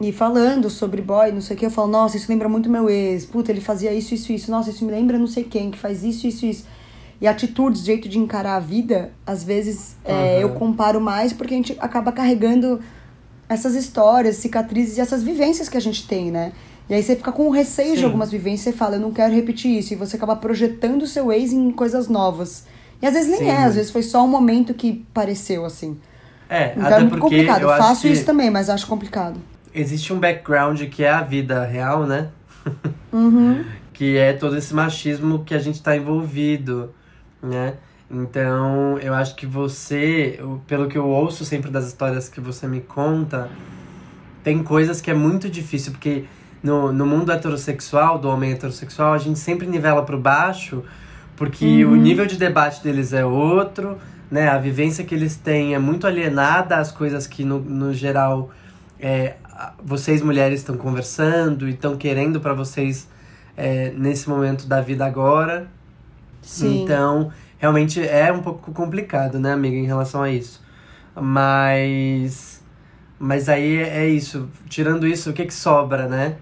[0.00, 2.90] E falando sobre boy, não sei o que, eu falo, nossa, isso lembra muito meu
[2.90, 3.24] ex.
[3.24, 4.50] Puta, ele fazia isso, isso, isso.
[4.50, 6.66] Nossa, isso me lembra não sei quem que faz isso, isso, isso.
[7.20, 10.12] E atitudes, jeito de encarar a vida, às vezes uhum.
[10.12, 12.80] é, eu comparo mais porque a gente acaba carregando
[13.48, 16.52] essas histórias, cicatrizes e essas vivências que a gente tem, né?
[16.88, 17.98] E aí você fica com receio Sim.
[17.98, 19.92] de algumas vivências e fala, eu não quero repetir isso.
[19.92, 22.66] E você acaba projetando o seu ex em coisas novas.
[23.00, 23.48] E às vezes nem Sim.
[23.48, 25.98] é, às vezes foi só um momento que pareceu assim.
[26.48, 27.62] É, então até é muito complicado.
[27.62, 29.40] Eu faço isso também, mas acho complicado.
[29.74, 32.28] Existe um background que é a vida real, né?
[33.12, 33.64] Uhum.
[33.92, 36.92] que é todo esse machismo que a gente tá envolvido,
[37.40, 37.74] né?
[38.10, 42.80] Então, eu acho que você, pelo que eu ouço sempre das histórias que você me
[42.80, 43.48] conta,
[44.42, 46.24] tem coisas que é muito difícil, porque
[46.64, 50.82] no, no mundo heterossexual, do homem heterossexual, a gente sempre nivela para baixo,
[51.36, 51.92] porque uhum.
[51.92, 53.98] o nível de debate deles é outro,
[54.30, 54.48] né?
[54.48, 58.50] A vivência que eles têm é muito alienada às coisas que, no, no geral,
[58.98, 59.34] é,
[59.84, 63.06] vocês mulheres estão conversando e estão querendo para vocês
[63.54, 65.66] é, nesse momento da vida agora.
[66.40, 66.82] Sim.
[66.82, 70.62] Então, realmente é um pouco complicado, né, amiga, em relação a isso.
[71.14, 72.64] Mas.
[73.18, 74.48] Mas aí é isso.
[74.66, 76.36] Tirando isso, o que que sobra, né?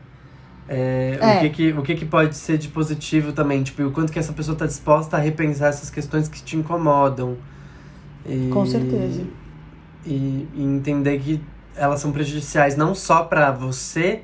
[0.74, 1.37] É, é.
[1.37, 4.18] O, que, que, o que, que pode ser de positivo também, tipo, o quanto que
[4.18, 7.37] essa pessoa está disposta a repensar essas questões que te incomodam.
[8.24, 9.22] E, Com certeza.
[10.06, 11.42] E, e entender que
[11.76, 14.22] elas são prejudiciais não só para você,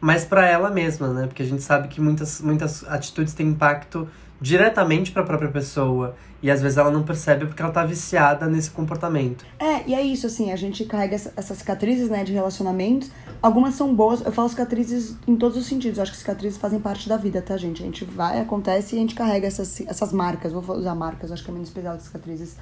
[0.00, 1.26] mas para ela mesma, né?
[1.26, 4.08] Porque a gente sabe que muitas, muitas atitudes têm impacto
[4.42, 6.16] diretamente para a própria pessoa.
[6.42, 9.46] E às vezes ela não percebe porque ela tá viciada nesse comportamento.
[9.60, 13.12] É, e é isso, assim, a gente carrega essas cicatrizes, né, de relacionamentos.
[13.40, 15.98] Algumas são boas, eu falo cicatrizes em todos os sentidos.
[15.98, 17.80] Eu acho que cicatrizes fazem parte da vida, tá, gente?
[17.80, 20.52] A gente vai, acontece e a gente carrega essas, essas marcas.
[20.52, 22.56] Vou usar marcas, acho que é menos pesado cicatrizes.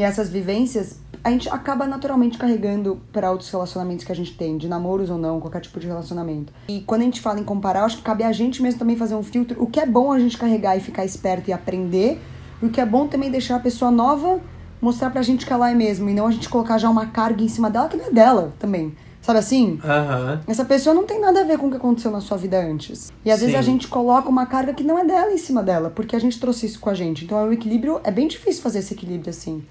[0.00, 4.56] E essas vivências, a gente acaba naturalmente carregando para outros relacionamentos que a gente tem,
[4.56, 6.54] de namoros ou não, qualquer tipo de relacionamento.
[6.68, 9.14] E quando a gente fala em comparar, acho que cabe a gente mesmo também fazer
[9.14, 9.62] um filtro.
[9.62, 12.18] O que é bom a gente carregar e ficar esperto e aprender,
[12.62, 14.40] e o que é bom também deixar a pessoa nova
[14.80, 17.44] mostrar pra gente que ela é mesmo, e não a gente colocar já uma carga
[17.44, 18.96] em cima dela que não é dela também.
[19.20, 19.78] Sabe assim?
[19.84, 20.40] Aham.
[20.46, 23.12] Essa pessoa não tem nada a ver com o que aconteceu na sua vida antes.
[23.22, 23.58] E às vezes Sim.
[23.58, 26.40] a gente coloca uma carga que não é dela em cima dela, porque a gente
[26.40, 27.26] trouxe isso com a gente.
[27.26, 29.62] Então é um equilíbrio, é bem difícil fazer esse equilíbrio assim.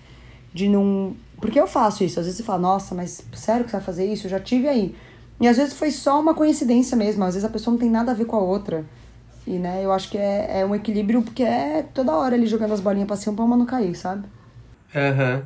[0.54, 1.16] De não.
[1.40, 2.20] Porque eu faço isso.
[2.20, 4.28] Às vezes você fala, nossa, mas sério que você vai fazer isso?
[4.28, 4.96] Eu já tive aí.
[5.40, 7.24] E às vezes foi só uma coincidência mesmo.
[7.24, 8.86] Às vezes a pessoa não tem nada a ver com a outra.
[9.48, 12.74] E, né, eu acho que é, é um equilíbrio porque é toda hora ele jogando
[12.74, 14.28] as bolinhas pra cima pra uma não cair, sabe?
[14.96, 15.44] Aham.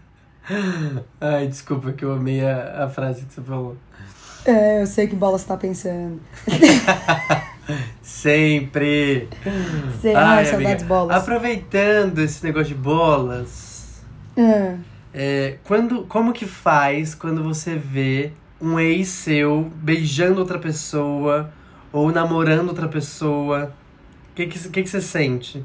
[1.20, 3.76] Ai, desculpa que eu amei a, a frase que você falou.
[4.44, 6.20] É, eu sei que bola você tá pensando.
[8.02, 9.28] Sempre!
[10.04, 11.16] Ai, ai, saudades bolas.
[11.16, 13.48] Aproveitando esse negócio de bolas,
[14.36, 14.78] É.
[15.12, 21.52] é, quando, como que faz quando você vê um ex seu beijando outra pessoa
[21.92, 23.74] ou namorando outra pessoa?
[24.30, 25.64] O que, que, que, que você sente?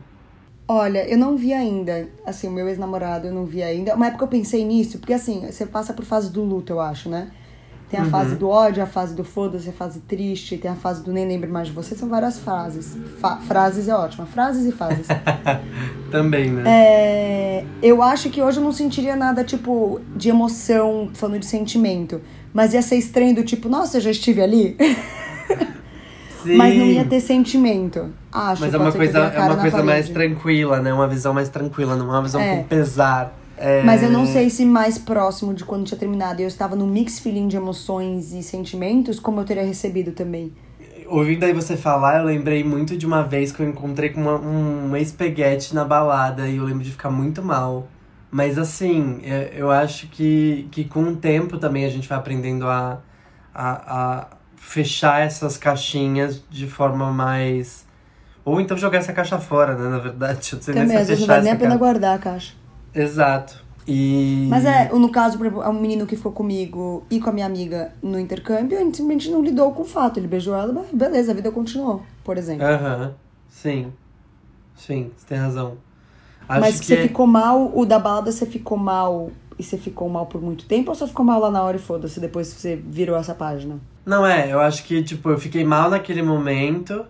[0.67, 3.95] Olha, eu não vi ainda, assim, o meu ex-namorado eu não vi ainda.
[3.95, 7.07] Uma época eu pensei nisso, porque assim, você passa por fase do luto, eu acho,
[7.09, 7.31] né?
[7.89, 8.09] Tem a Uhum.
[8.09, 11.25] fase do ódio, a fase do foda-se, a fase triste, tem a fase do nem
[11.25, 12.97] lembro mais de você, são várias frases.
[13.21, 15.07] Fa- frases é ótima, frases e fases.
[16.11, 16.63] Também, né?
[16.67, 22.19] É, eu acho que hoje eu não sentiria nada, tipo, de emoção, falando de sentimento.
[22.53, 24.75] Mas ia ser estranho do tipo, nossa, eu já estive ali.
[26.43, 26.55] Sim.
[26.57, 28.09] Mas não ia ter sentimento.
[28.31, 28.61] Acho.
[28.61, 30.93] Mas é uma coisa, é uma coisa mais tranquila, né?
[30.93, 32.57] Uma visão mais tranquila, não é uma visão É.
[32.57, 33.33] com pesar.
[33.57, 36.75] É, Mas eu não sei se mais próximo de quando tinha terminado e eu estava
[36.75, 40.53] no mix feeling de emoções e sentimentos, como eu teria recebido também.
[41.07, 44.35] Ouvindo aí você falar, eu lembrei muito de uma vez que eu encontrei com uma,
[44.39, 47.87] um ex-peguete na balada e eu lembro de ficar muito mal.
[48.29, 52.67] Mas assim, eu, eu acho que, que com o tempo também a gente vai aprendendo
[52.67, 53.01] a,
[53.53, 53.71] a,
[54.19, 57.85] a fechar essas caixinhas de forma mais.
[58.43, 59.89] Ou então jogar essa caixa fora, né?
[59.89, 61.55] Na verdade, eu não sei nem se Também, é às vezes não vale nem a
[61.55, 62.53] pena guardar a caixa.
[62.97, 63.65] Exato.
[63.87, 64.47] E.
[64.49, 67.33] Mas é, no caso, por exemplo, é um menino que ficou comigo e com a
[67.33, 70.19] minha amiga no intercâmbio, a gente simplesmente não lidou com o fato.
[70.19, 72.65] Ele beijou ela, mas beleza, a vida continuou, por exemplo.
[72.65, 73.13] Aham,
[73.49, 73.93] sim.
[74.75, 75.77] Sim, você tem razão.
[76.49, 79.77] Acho mas que você é- ficou mal, o da balada você ficou mal e você
[79.77, 82.47] ficou mal por muito tempo ou só ficou mal lá na hora e foda-se depois
[82.47, 83.79] você virou essa página?
[84.05, 87.05] Não, é, eu acho que, tipo, eu fiquei mal naquele momento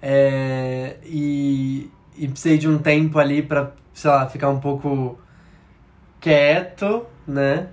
[0.00, 5.16] é, e, e precisei de um tempo ali pra, sei lá, ficar um pouco
[6.22, 7.66] quieto, né?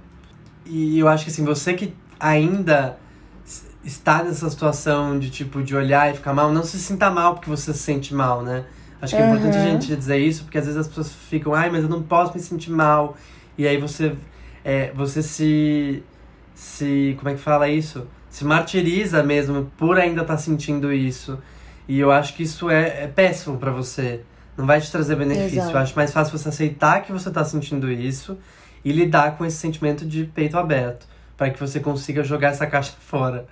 [0.65, 2.97] E eu acho que, assim, você que ainda
[3.83, 7.49] está nessa situação de, tipo, de olhar e ficar mal, não se sinta mal porque
[7.49, 8.65] você se sente mal, né?
[9.01, 9.71] Acho que é importante a Aham.
[9.71, 12.41] gente dizer isso, porque às vezes as pessoas ficam, ai, mas eu não posso me
[12.41, 13.15] sentir mal.
[13.57, 14.13] E aí você,
[14.63, 16.03] é, você se,
[16.53, 17.15] se.
[17.17, 18.05] Como é que fala isso?
[18.29, 21.39] Se martiriza mesmo por ainda estar sentindo isso.
[21.87, 24.21] E eu acho que isso é, é péssimo pra você.
[24.59, 25.59] Não vai te trazer benefício.
[25.59, 25.71] Exato.
[25.75, 28.37] Eu acho mais fácil você aceitar que você tá sentindo isso
[28.83, 31.07] e lidar com esse sentimento de peito aberto.
[31.37, 33.45] para que você consiga jogar essa caixa fora.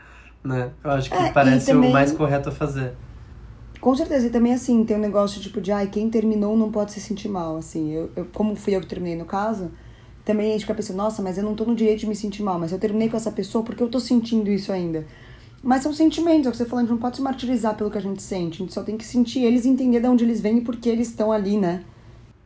[0.44, 0.72] Né?
[0.84, 2.92] Eu acho que É, parece também- o mais correto a fazer.
[3.80, 6.92] Com certeza, e também assim, tem um negócio tipo de, ai, quem terminou não pode
[6.92, 7.94] se sentir mal, assim.
[7.94, 9.72] Eu, eu, como fui eu que terminei no caso,
[10.26, 12.44] também a gente fica pensando, nossa, mas eu não tô no direito de me sentir
[12.44, 15.06] mal, mas eu terminei com essa pessoa porque eu tô sentindo isso ainda.
[15.68, 17.92] Mas são sentimentos, é o que você falou, a gente não pode se martirizar pelo
[17.92, 20.24] que a gente sente, a gente só tem que sentir eles e entender de onde
[20.24, 21.84] eles vêm e por que eles estão ali, né?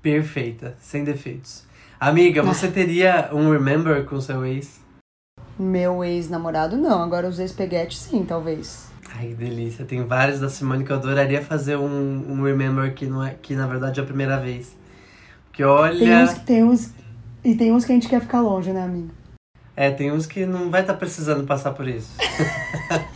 [0.01, 1.63] Perfeita, sem defeitos.
[1.99, 4.79] Amiga, você teria um remember com seu ex?
[5.59, 8.87] Meu ex-namorado, não, agora os ex-peguetes, sim, talvez.
[9.15, 9.85] Ai, que delícia.
[9.85, 13.53] Tem vários da Simone que eu adoraria fazer um, um remember que, não é, que
[13.53, 14.75] na verdade é a primeira vez.
[15.45, 15.99] Porque olha.
[15.99, 16.89] Tem uns, que- tem uns.
[17.43, 19.11] E tem uns que a gente quer ficar longe, né, amigo?
[19.75, 22.11] É, tem uns que não vai estar precisando passar por isso.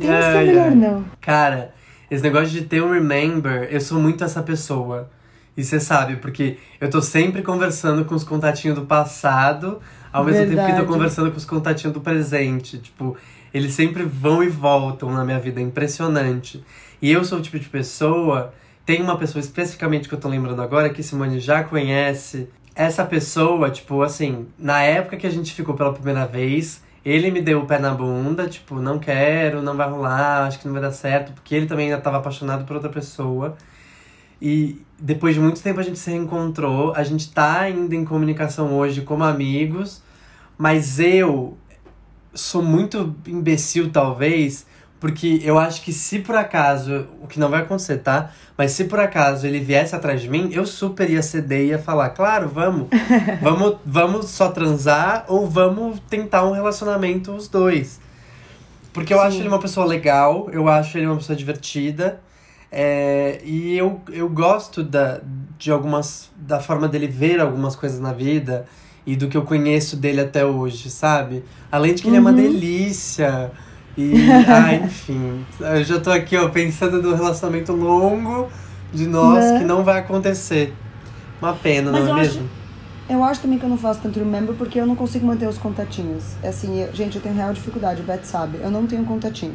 [0.00, 0.74] Uns que é Ai, melhor ai.
[0.74, 1.04] não.
[1.20, 1.74] Cara,
[2.10, 5.10] esse negócio de ter um remember, eu sou muito essa pessoa.
[5.56, 9.80] E você sabe, porque eu tô sempre conversando com os contatinhos do passado,
[10.12, 10.80] ao mesmo tempo que Verdade.
[10.80, 12.78] tô conversando com os contatinhos do presente.
[12.78, 13.16] Tipo,
[13.52, 16.64] eles sempre vão e voltam na minha vida, é impressionante.
[17.02, 18.54] E eu sou o tipo de pessoa.
[18.86, 22.48] Tem uma pessoa especificamente que eu tô lembrando agora, que Simone já conhece.
[22.74, 27.40] Essa pessoa, tipo, assim, na época que a gente ficou pela primeira vez, ele me
[27.40, 30.82] deu o pé na bunda, tipo, não quero, não vai rolar, acho que não vai
[30.82, 33.56] dar certo, porque ele também ainda tava apaixonado por outra pessoa.
[34.40, 38.74] E depois de muito tempo a gente se reencontrou, a gente tá ainda em comunicação
[38.74, 40.02] hoje como amigos,
[40.58, 41.56] mas eu
[42.34, 44.66] sou muito imbecil, talvez,
[45.00, 48.30] Porque eu acho que se por acaso, o que não vai acontecer, tá?
[48.56, 51.78] Mas se por acaso ele viesse atrás de mim, eu super ia ceder e ia
[51.78, 52.88] falar, claro, vamos.
[53.40, 57.98] vamos, vamos só transar ou vamos tentar um relacionamento os dois.
[58.92, 59.24] Porque eu Sim.
[59.24, 62.20] acho ele uma pessoa legal, eu acho ele uma pessoa divertida.
[62.70, 65.20] é, e eu, eu gosto da,
[65.58, 66.28] de algumas.
[66.36, 68.66] da forma dele ver algumas coisas na vida
[69.06, 71.42] e do que eu conheço dele até hoje, sabe?
[71.72, 72.36] Além de que ele é uma Uhum.
[72.36, 73.50] delícia.
[74.00, 74.12] E,
[74.48, 75.44] ah, enfim.
[75.58, 78.48] Eu já tô aqui, ó, pensando no relacionamento longo
[78.92, 79.58] de nós Né?
[79.58, 80.72] que não vai acontecer.
[81.40, 82.48] Uma pena, Mas não é acho- mesmo?
[83.08, 85.58] Eu acho também que eu não faço tanto remember porque eu não consigo manter os
[85.58, 86.22] contatinhos.
[86.44, 88.58] Assim, eu- gente, eu tenho real dificuldade, o Beth sabe.
[88.62, 89.54] Eu não tenho contatinho.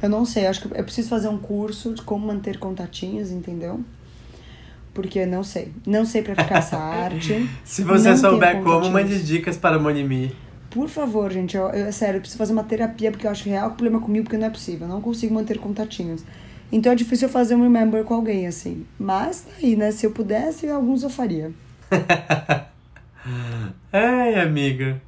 [0.00, 3.80] Eu não sei, acho que eu preciso fazer um curso de como manter contatinhos, entendeu?
[4.94, 5.72] Porque eu não sei.
[5.86, 7.48] Não sei praticar essa arte.
[7.64, 10.34] Se você Não souber como, mande dicas para Monimi.
[10.72, 13.48] Por favor, gente, eu, eu- é sério, eu preciso fazer uma terapia porque eu acho
[13.48, 14.86] real o problema comigo porque não é possível.
[14.86, 16.24] Eu não consigo manter contatinhos.
[16.70, 18.86] Então é difícil eu fazer um remember com alguém, assim.
[18.98, 19.90] Mas tá aí, né?
[19.90, 21.52] Se eu pudesse, alguns eu faria.
[23.92, 25.00] Ai, amiga.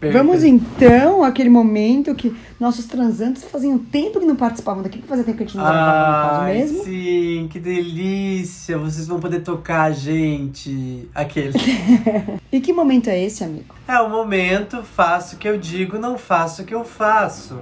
[0.00, 0.66] Vamos Perfeito.
[0.76, 5.36] então àquele momento que nossos transantes faziam tempo que não participavam daqui, porque fazia tempo
[5.36, 6.84] que a gente não gravava no mesmo.
[6.84, 8.78] sim, que delícia.
[8.78, 11.08] Vocês vão poder tocar a gente.
[11.14, 11.52] Aquele.
[12.52, 13.74] E que momento é esse, amigo?
[13.86, 17.60] É o momento, faço o que eu digo, não faço o que eu faço.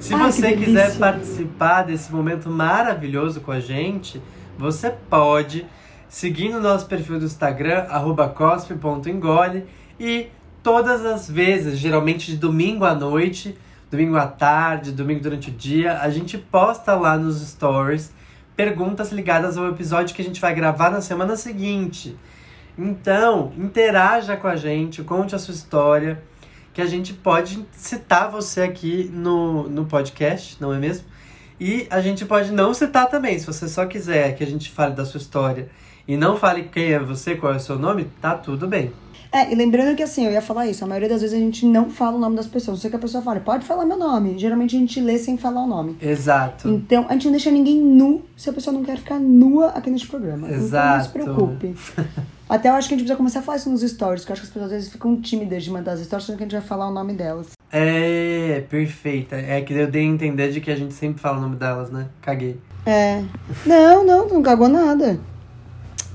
[0.00, 4.20] Se Ai, você quiser participar desse momento maravilhoso com a gente,
[4.58, 5.64] você pode
[6.08, 9.64] seguir no nosso perfil do Instagram, arroba cospe.engole,
[10.00, 10.26] e
[10.64, 13.54] todas as vezes, geralmente de domingo à noite,
[13.90, 18.12] domingo à tarde, domingo durante o dia, a gente posta lá nos stories
[18.56, 22.16] perguntas ligadas ao episódio que a gente vai gravar na semana seguinte.
[22.78, 26.22] Então, interaja com a gente, conte a sua história,
[26.72, 31.06] que a gente pode citar você aqui no, no podcast, não é mesmo?
[31.60, 34.94] E a gente pode não citar também, se você só quiser que a gente fale
[34.94, 35.68] da sua história
[36.08, 39.03] e não fale quem é você, qual é o seu nome, tá tudo bem.
[39.34, 41.66] É, e lembrando que assim, eu ia falar isso, a maioria das vezes a gente
[41.66, 42.76] não fala o nome das pessoas.
[42.76, 44.38] Não sei que a pessoa fala, pode falar meu nome.
[44.38, 45.96] Geralmente a gente lê sem falar o nome.
[46.00, 46.68] Exato.
[46.68, 49.90] Então, a gente não deixa ninguém nu se a pessoa não quer ficar nua aqui
[49.90, 50.46] neste programa.
[50.46, 51.06] Então não Exato.
[51.06, 51.74] se preocupe.
[52.48, 54.34] Até eu acho que a gente precisa começar a falar isso nos stories, porque eu
[54.34, 56.46] acho que as pessoas às vezes ficam tímidas de mandar as stories, sendo que a
[56.46, 57.48] gente vai falar o nome delas.
[57.72, 59.34] É, perfeita.
[59.34, 61.90] É que eu dei a entender de que a gente sempre fala o nome delas,
[61.90, 62.06] né?
[62.22, 62.60] Caguei.
[62.86, 63.24] É.
[63.66, 65.18] Não, não, não cagou nada.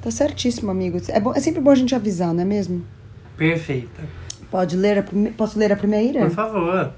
[0.02, 1.10] Tá certíssimo, amigos.
[1.10, 2.82] É, bom, é sempre bom a gente avisar, não é mesmo?
[3.40, 4.04] Perfeita.
[4.52, 5.04] Pode ler a.
[5.36, 6.20] Posso ler a primeira?
[6.20, 6.94] Por favor.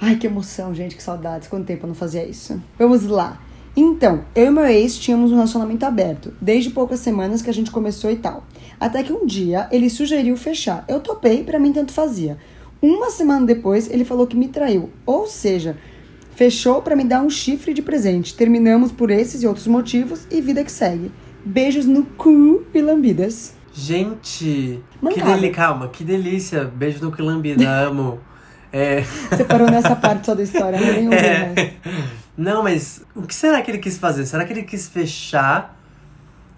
[0.00, 1.48] Ai, que emoção, gente, que saudades.
[1.48, 2.62] Quanto tempo eu não fazia isso?
[2.78, 3.40] Vamos lá.
[3.76, 7.72] Então, eu e meu ex tínhamos um relacionamento aberto, desde poucas semanas que a gente
[7.72, 8.44] começou e tal.
[8.78, 10.84] Até que um dia ele sugeriu fechar.
[10.86, 12.38] Eu topei, pra mim tanto fazia.
[12.80, 14.90] Uma semana depois, ele falou que me traiu.
[15.04, 15.76] Ou seja,
[16.36, 18.36] fechou pra me dar um chifre de presente.
[18.36, 21.10] Terminamos por esses e outros motivos e vida que segue.
[21.44, 23.54] Beijos no cu e lambidas.
[23.74, 25.32] Gente, que Mancada.
[25.32, 25.52] delícia.
[25.52, 26.64] Calma, que delícia.
[26.64, 28.20] Beijo no Quilambida, amo.
[28.72, 29.02] É.
[29.02, 30.92] Você parou nessa parte só da história, né?
[30.92, 31.60] nem ouviu o resto.
[31.60, 31.74] É.
[32.36, 34.26] Não, mas o que será que ele quis fazer?
[34.26, 35.76] Será que ele quis fechar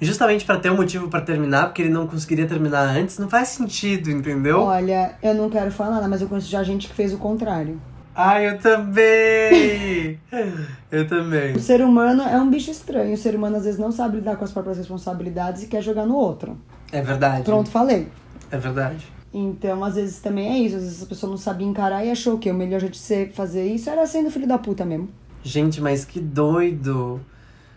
[0.00, 3.18] justamente pra ter um motivo pra terminar, porque ele não conseguiria terminar antes?
[3.18, 4.61] Não faz sentido, entendeu?
[4.61, 7.81] Olha, eu não quero falar nada, mas eu conheço já gente que fez o contrário.
[8.14, 10.18] Ai, eu também!
[10.90, 11.55] eu também.
[11.55, 13.12] O ser humano é um bicho estranho.
[13.12, 16.07] O ser humano às vezes não sabe lidar com as próprias responsabilidades e quer jogar
[16.07, 16.59] no outro.
[16.92, 17.44] É verdade.
[17.44, 18.09] Pronto, falei.
[18.51, 19.07] É verdade.
[19.33, 20.77] Então, às vezes também é isso.
[20.77, 23.33] Às vezes a pessoa não sabia encarar e achou que o melhor jeito de ser,
[23.33, 25.09] fazer isso era sendo filho da puta mesmo.
[25.42, 27.20] Gente, mas que doido.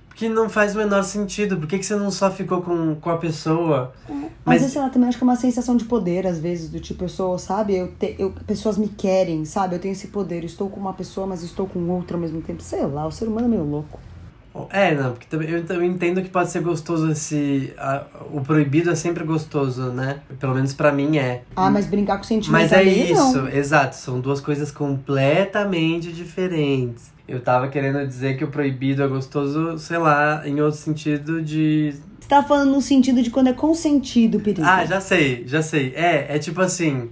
[0.08, 1.58] Porque não faz o menor sentido.
[1.58, 3.94] Por que, que você não só ficou com, com a pessoa?
[4.08, 6.70] Mas, Mas- vezes, sei lá, também acho que é uma sensação de poder, às vezes,
[6.70, 7.76] do tipo, eu sou, sabe?
[7.76, 9.76] Eu te, eu, pessoas me querem, sabe?
[9.76, 10.40] Eu tenho esse poder.
[10.40, 12.62] Eu estou com uma pessoa, mas estou com outra ao mesmo tempo.
[12.62, 14.00] Sei lá, o ser humano é meio louco.
[14.72, 17.74] É, não, porque também, eu entendo que pode ser gostoso esse.
[17.78, 20.20] a- o proibido é sempre gostoso, né?
[20.40, 21.44] Pelo menos pra mim é.
[21.56, 23.50] Ah, mas brincar com sentimento Mas é isso, não.
[23.50, 23.96] exato.
[23.96, 27.12] São duas coisas completamente diferentes.
[27.28, 31.94] Eu tava querendo dizer que o proibido é gostoso, sei lá, em outro sentido de.
[32.20, 34.68] Você tá falando no sentido de quando é consentido perigo.
[34.68, 35.94] Ah, já sei, já sei.
[35.96, 37.10] É, é tipo assim.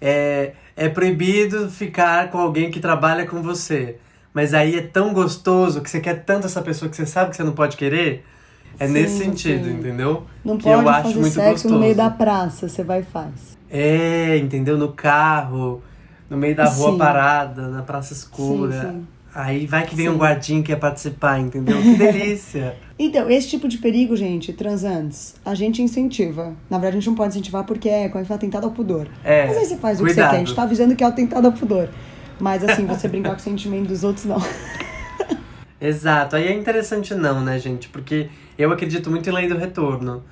[0.00, 3.96] É, é proibido ficar com alguém que trabalha com você.
[4.34, 7.36] Mas aí é tão gostoso que você quer tanto essa pessoa que você sabe que
[7.36, 8.24] você não pode querer.
[8.78, 9.74] É Sim, nesse sentido, sim.
[9.74, 10.24] entendeu?
[10.44, 11.74] Não que pode eu acho fazer muito sexo gostoso.
[11.74, 13.56] no meio da praça, você vai e faz.
[13.70, 14.76] É, entendeu?
[14.76, 15.80] No carro,
[16.28, 16.98] no meio da rua Sim.
[16.98, 18.96] parada, na praça escura.
[19.32, 21.80] Aí vai que vem um guardinha que quer participar, entendeu?
[21.80, 22.76] Que delícia!
[22.96, 26.52] Então, esse tipo de perigo, gente, transantes, a gente incentiva.
[26.70, 29.08] Na verdade, a gente não pode incentivar porque é, quando fala atentado ao pudor.
[29.24, 30.26] É, Mas aí você faz o que cuidado.
[30.26, 31.88] você quer, a gente tá avisando que é atentado ao pudor.
[32.40, 34.38] Mas assim, você brincar com o sentimento dos outros, não.
[35.80, 36.36] Exato.
[36.36, 37.88] Aí é interessante não, né, gente?
[37.88, 38.28] Porque
[38.58, 40.22] eu acredito muito em lei do retorno.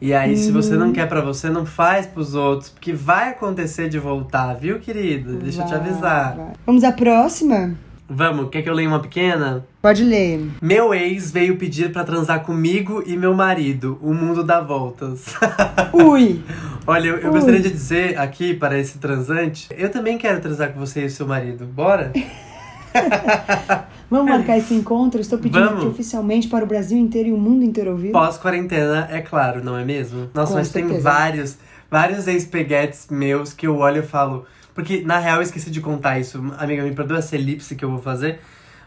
[0.00, 3.88] E aí, se você não quer pra você, não faz pros outros, porque vai acontecer
[3.88, 5.38] de voltar, viu, querido?
[5.38, 6.36] Deixa eu te Vai, avisar.
[6.36, 6.52] vai.
[6.66, 7.74] Vamos à próxima?
[8.08, 9.66] Vamos, quer que eu leia uma pequena?
[9.82, 10.40] Pode ler.
[10.62, 13.98] Meu ex veio pedir pra transar comigo e meu marido.
[14.00, 15.34] O mundo dá voltas.
[15.92, 16.40] Ui!
[16.86, 17.34] Olha, eu, eu Ui.
[17.34, 21.10] gostaria de dizer aqui para esse transante, eu também quero transar com você e o
[21.10, 21.64] seu marido.
[21.66, 22.12] Bora?
[24.10, 25.20] Vamos marcar esse encontro?
[25.20, 25.80] Estou pedindo Vamos.
[25.80, 28.12] aqui oficialmente para o Brasil inteiro e o mundo inteiro ouvir.
[28.12, 30.30] Pós-quarentena, é claro, não é mesmo?
[30.32, 31.02] Nossa, Com mas tem certeza.
[31.02, 31.56] vários,
[31.90, 34.46] vários ex-peguetes meus que eu olho e falo.
[34.76, 36.38] Porque, na real, eu esqueci de contar isso.
[36.58, 38.38] Amiga, me perdoa essa elipse que eu vou fazer.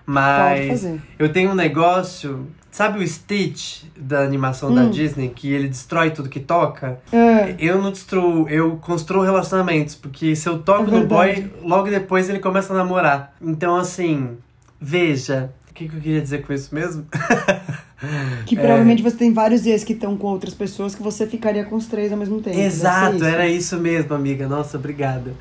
[0.06, 1.02] Mas fazer.
[1.20, 2.48] eu tenho um negócio.
[2.72, 4.90] Sabe o Stitch da animação da Hum.
[4.92, 7.00] Disney, que ele destrói tudo que toca?
[7.12, 9.96] Ah, Eu não destruo, eu construo relacionamentos.
[9.96, 13.36] Porque se eu toco É no boy, logo depois ele começa a namorar.
[13.42, 14.38] Então, assim,
[14.80, 15.52] veja.
[15.70, 17.06] O que, que eu queria dizer com isso mesmo?
[18.46, 18.60] que É.
[18.60, 21.88] provavelmente você tem vários ex que estão com outras pessoas que você ficaria com os
[21.88, 22.58] três ao mesmo tempo.
[22.60, 23.26] Exato, isso.
[23.26, 24.48] era isso mesmo, amiga.
[24.48, 25.34] Nossa, obrigada.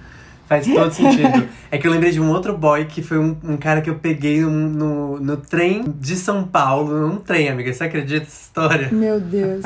[0.49, 1.47] Faz todo sentido.
[1.71, 3.97] É que eu lembrei de um outro boy que foi um, um cara que eu
[3.97, 7.07] peguei no, no, no trem de São Paulo.
[7.07, 7.73] Num trem, amiga.
[7.73, 8.89] Você acredita nessa história?
[8.91, 9.63] Meu Deus.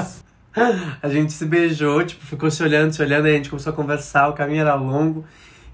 [1.02, 3.76] A gente se beijou, tipo, ficou se olhando, se olhando, aí a gente começou a
[3.76, 5.24] conversar, o caminho era longo.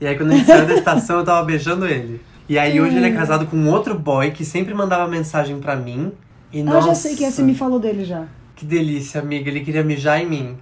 [0.01, 2.21] E aí quando a gente saiu da estação, eu tava beijando ele.
[2.49, 5.75] E aí hoje ele é casado com um outro boy que sempre mandava mensagem pra
[5.75, 6.13] mim.
[6.53, 8.27] E Ah, nossa, já sei que você me falou dele já.
[8.55, 9.51] que delícia, amiga.
[9.51, 10.57] Ele queria mijar em mim.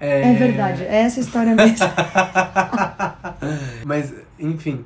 [0.00, 1.86] É verdade, é essa história mesmo.
[3.84, 4.84] Mas, enfim.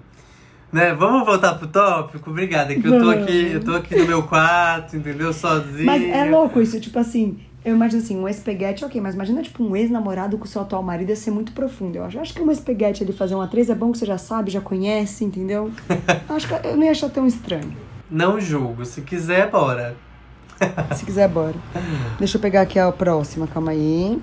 [0.72, 2.30] Né, vamos voltar pro tópico?
[2.30, 5.32] Obrigada, é que eu tô aqui, eu tô aqui no meu quarto, entendeu?
[5.32, 5.86] Sozinho.
[5.86, 9.62] Mas é louco isso, tipo assim, eu imagino assim, um ex-peguete, ok, mas imagina tipo
[9.62, 11.96] um ex-namorado com seu atual marido ia ser muito profundo.
[11.96, 14.04] Eu acho, eu acho que um ex-peguete ele fazer uma três é bom que você
[14.04, 15.70] já sabe, já conhece, entendeu?
[16.28, 17.72] acho que eu não ia achar tão estranho.
[18.10, 19.96] Não julgo, se quiser, bora.
[20.94, 21.54] Se quiser, bora.
[22.18, 24.20] Deixa eu pegar aqui a próxima, calma aí.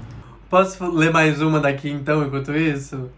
[0.51, 3.09] Posso ler mais uma daqui então, enquanto isso?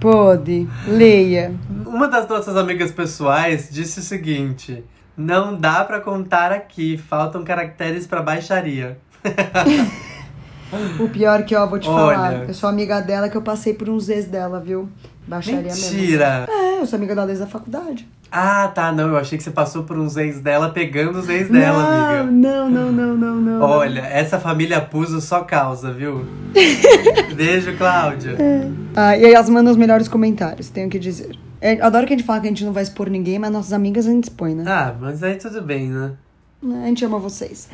[0.00, 1.54] Pode, leia.
[1.86, 4.84] Uma das nossas amigas pessoais disse o seguinte:
[5.16, 8.98] Não dá pra contar aqui, faltam caracteres pra baixaria.
[10.98, 12.16] O pior que, ó, vou te Olha.
[12.16, 12.48] falar.
[12.48, 14.88] Eu sou amiga dela que eu passei por uns ex dela, viu?
[15.26, 15.90] Baixaria mesmo.
[15.92, 16.46] Mentira!
[16.48, 18.08] É, eu sou amiga dela desde a faculdade.
[18.30, 21.50] Ah, tá, não, eu achei que você passou por uns ex dela pegando os ex
[21.50, 22.32] dela, não, amiga.
[22.32, 23.60] não, não, não, não, não.
[23.60, 26.24] Olha, essa família Puso só causa, viu?
[27.36, 28.36] Beijo, Cláudia.
[28.96, 31.38] Ah, e aí elas mandam os melhores comentários, tenho que dizer.
[31.60, 33.50] É, eu adoro que a gente fala que a gente não vai expor ninguém, mas
[33.52, 34.64] nossas amigas a gente expõe, né?
[34.66, 36.12] Ah, mas aí tudo bem, né?
[36.82, 37.68] A gente ama vocês.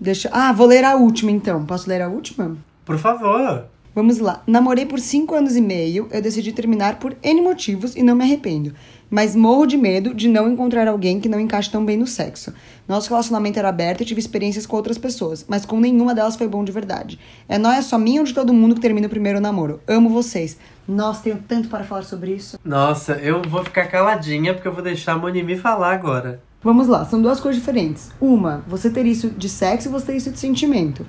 [0.00, 0.30] Deixa.
[0.32, 1.64] Ah, vou ler a última então.
[1.66, 2.56] Posso ler a última?
[2.84, 3.64] Por favor.
[3.96, 4.42] Vamos lá.
[4.46, 8.24] Namorei por 5 anos e meio, eu decidi terminar por N motivos e não me
[8.24, 8.74] arrependo.
[9.08, 12.52] Mas morro de medo de não encontrar alguém que não encaixe tão bem no sexo.
[12.86, 16.46] Nosso relacionamento era aberto e tive experiências com outras pessoas, mas com nenhuma delas foi
[16.46, 17.18] bom de verdade.
[17.48, 19.80] É nóia só minha ou de todo mundo que termina o primeiro namoro.
[19.88, 20.58] Amo vocês.
[20.86, 22.58] Nossa, tenho tanto para falar sobre isso.
[22.62, 26.42] Nossa, eu vou ficar caladinha porque eu vou deixar a Monimi falar agora.
[26.62, 28.10] Vamos lá, são duas coisas diferentes.
[28.20, 31.06] Uma, você ter isso de sexo e você ter isso de sentimento.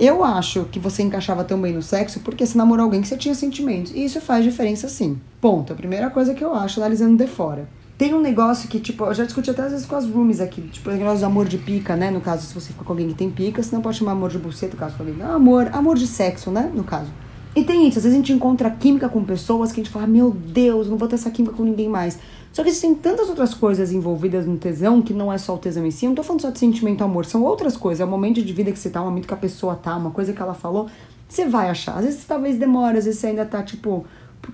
[0.00, 3.18] Eu acho que você encaixava tão bem no sexo porque você namorou alguém que você
[3.18, 3.92] tinha sentimentos.
[3.94, 5.20] E isso faz diferença sim.
[5.42, 5.74] Ponto.
[5.74, 7.68] A primeira coisa que eu acho, analisando de fora.
[7.98, 10.62] Tem um negócio que, tipo, eu já discuti até às vezes com as roomies aqui,
[10.62, 12.10] tipo, o negócio do amor de pica, né?
[12.10, 14.30] No caso, se você fica com alguém que tem pica, você não pode chamar amor
[14.30, 16.72] de buceta, no caso, falei, não, amor, amor de sexo, né?
[16.74, 17.10] No caso.
[17.54, 20.06] E tem isso, às vezes a gente encontra química com pessoas que a gente fala,
[20.06, 22.18] meu Deus, não vou ter essa química com ninguém mais.
[22.52, 25.86] Só que existem tantas outras coisas envolvidas no tesão que não é só o tesão
[25.86, 26.04] em si.
[26.04, 28.00] Eu não tô falando só de sentimento amor, são outras coisas.
[28.00, 30.10] É o momento de vida que você tá, o momento que a pessoa tá, uma
[30.10, 30.88] coisa que ela falou.
[31.28, 31.96] Você vai achar.
[31.96, 34.04] Às vezes talvez demore, às vezes você ainda tá, tipo,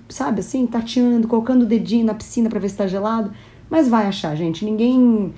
[0.09, 3.33] sabe assim, tateando, colocando o dedinho na piscina pra ver se tá gelado.
[3.71, 4.65] Mas vai achar, gente.
[4.65, 5.33] Ninguém.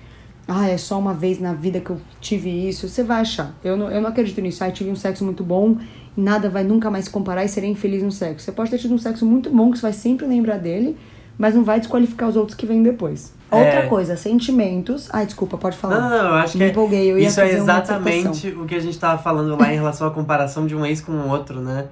[0.47, 2.89] Ah, é só uma vez na vida que eu tive isso.
[2.89, 3.55] Você vai achar.
[3.63, 4.65] Eu não, eu não acredito nisso.
[4.65, 5.77] Ah, eu tive um sexo muito bom,
[6.17, 8.47] nada vai nunca mais comparar e serei infeliz no sexo.
[8.47, 10.97] Você pode ter tido um sexo muito bom, que você vai sempre lembrar dele,
[11.39, 13.33] mas não vai desqualificar os outros que vêm depois.
[13.51, 13.57] É.
[13.57, 15.09] Outra coisa, sentimentos.
[15.13, 16.01] Ai, desculpa, pode falar.
[16.01, 18.81] Não, não, eu acho Me que empolguei, eu ia isso é exatamente o que a
[18.81, 21.87] gente tava falando lá em relação à comparação de um ex com o outro, né?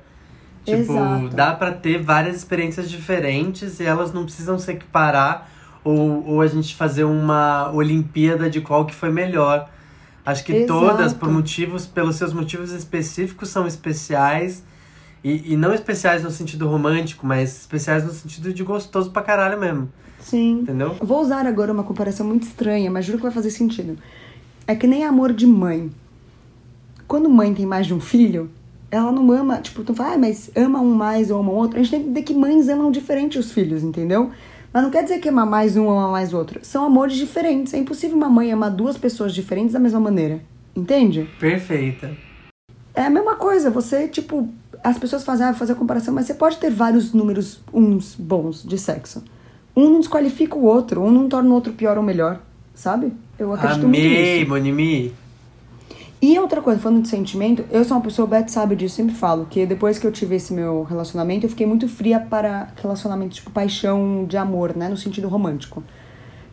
[0.64, 1.28] Tipo, Exato.
[1.28, 5.48] dá pra ter várias experiências diferentes e elas não precisam se equiparar
[5.84, 9.70] ou, ou a gente fazer uma Olimpíada de qual que foi melhor.
[10.24, 10.80] Acho que Exato.
[10.80, 14.64] todas, por motivos, pelos seus motivos específicos, são especiais.
[15.26, 19.58] E, e não especiais no sentido romântico, mas especiais no sentido de gostoso pra caralho
[19.58, 19.88] mesmo.
[20.20, 20.60] Sim.
[20.60, 20.94] Entendeu?
[21.00, 23.98] Eu Vou usar agora uma comparação muito estranha, mas juro que vai fazer sentido.
[24.68, 25.90] É que nem amor de mãe.
[27.08, 28.48] Quando mãe tem mais de um filho,
[28.88, 31.80] ela não ama, tipo, tu fala, ah, mas ama um mais ou ama outro.
[31.80, 34.30] A gente tem que entender que mães amam diferente os filhos, entendeu?
[34.72, 36.60] Mas não quer dizer que amar mais um ou amar mais outro.
[36.62, 37.74] São amores diferentes.
[37.74, 40.40] É impossível uma mãe amar duas pessoas diferentes da mesma maneira.
[40.76, 41.28] Entende?
[41.40, 42.16] Perfeita.
[42.94, 43.70] É a mesma coisa.
[43.70, 44.48] Você, tipo,
[44.86, 48.62] as pessoas fazem, ah, fazer a comparação, mas você pode ter vários números uns bons
[48.62, 49.24] de sexo.
[49.74, 52.40] Um não desqualifica o outro, um não torna o outro pior ou melhor,
[52.72, 53.12] sabe?
[53.36, 54.48] Eu acredito muito Amei, nisso.
[54.48, 55.12] Monimi.
[56.22, 59.14] E outra coisa, falando de sentimento, eu sou uma pessoa, o Beth sabe disso, sempre
[59.14, 63.34] falo, que depois que eu tive esse meu relacionamento, eu fiquei muito fria para relacionamento,
[63.34, 64.88] tipo, paixão de amor, né?
[64.88, 65.82] No sentido romântico.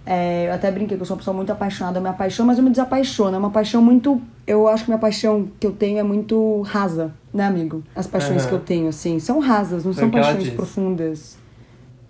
[0.06, 2.58] É, eu até brinquei que eu sou uma pessoa muito apaixonada, eu me apaixono, mas
[2.58, 3.36] eu me desapaixono.
[3.36, 4.20] É uma paixão muito.
[4.46, 7.84] Eu acho que minha paixão que eu tenho é muito rasa, né, amigo?
[7.96, 8.50] As paixões Aham.
[8.50, 11.38] que eu tenho, assim, são rasas, não Foi são paixões profundas.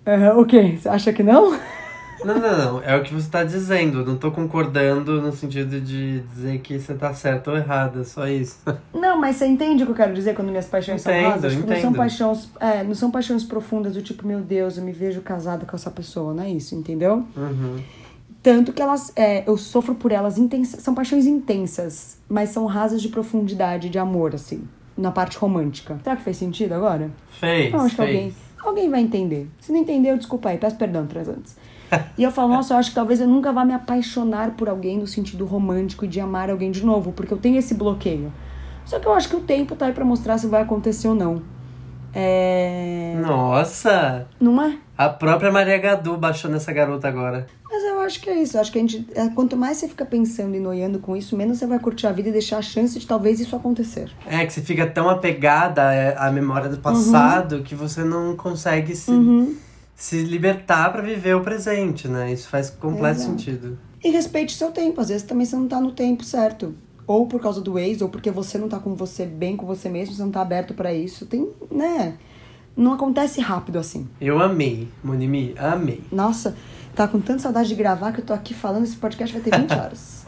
[0.06, 0.76] Aham, o quê?
[0.78, 1.56] Você acha que não?
[2.24, 2.82] Não, não, não.
[2.82, 4.00] É o que você tá dizendo.
[4.00, 8.00] Eu não tô concordando no sentido de dizer que você tá certo ou errado.
[8.00, 8.58] É só isso.
[8.94, 11.52] Não, mas você entende o que eu quero dizer quando minhas paixões Entendo, são rasas?
[11.52, 14.92] Tipo, não são paixões, é, não são paixões profundas do tipo, meu Deus, eu me
[14.92, 17.24] vejo casada com essa pessoa, não é isso, entendeu?
[17.36, 17.76] Uhum.
[18.44, 23.00] Tanto que elas, é, eu sofro por elas intensas, são paixões intensas, mas são rasas
[23.00, 24.68] de profundidade, de amor, assim,
[24.98, 25.98] na parte romântica.
[26.04, 27.10] Será que fez sentido agora?
[27.40, 28.14] Fez, Não, acho que fez.
[28.14, 29.48] alguém, alguém vai entender.
[29.58, 31.56] Se não entendeu, desculpa aí, peço perdão transantes.
[32.18, 34.98] E eu falo, nossa, eu acho que talvez eu nunca vá me apaixonar por alguém
[34.98, 38.30] no sentido romântico e de amar alguém de novo, porque eu tenho esse bloqueio.
[38.84, 41.14] Só que eu acho que o tempo tá aí pra mostrar se vai acontecer ou
[41.14, 41.42] não.
[42.12, 43.14] É.
[43.20, 44.26] Nossa!
[44.38, 44.76] Não é?
[44.96, 47.46] A própria Maria Gadu baixou nessa garota agora.
[47.74, 48.56] Mas eu acho que é isso.
[48.56, 49.04] Eu acho que a gente.
[49.16, 52.12] é, Quanto mais você fica pensando e noiando com isso, menos você vai curtir a
[52.12, 54.12] vida e deixar a chance de talvez isso acontecer.
[54.26, 55.82] É que você fica tão apegada
[56.16, 59.56] à memória do passado que você não consegue se, Uhum.
[59.96, 62.32] se libertar pra viver o presente, né?
[62.32, 63.30] Isso faz completo Exato.
[63.32, 63.78] sentido.
[64.04, 65.00] E respeite seu tempo.
[65.00, 66.74] Às vezes também você não tá no tempo certo.
[67.08, 69.88] Ou por causa do ex, ou porque você não tá com você bem com você
[69.88, 71.26] mesmo, você não tá aberto pra isso.
[71.26, 72.14] Tem, né?
[72.76, 74.06] Não acontece rápido assim.
[74.20, 76.02] Eu amei, Monimi, amei.
[76.10, 76.56] Nossa,
[76.94, 79.58] tá com tanta saudade de gravar que eu tô aqui falando, esse podcast vai ter
[79.58, 80.24] 20 horas.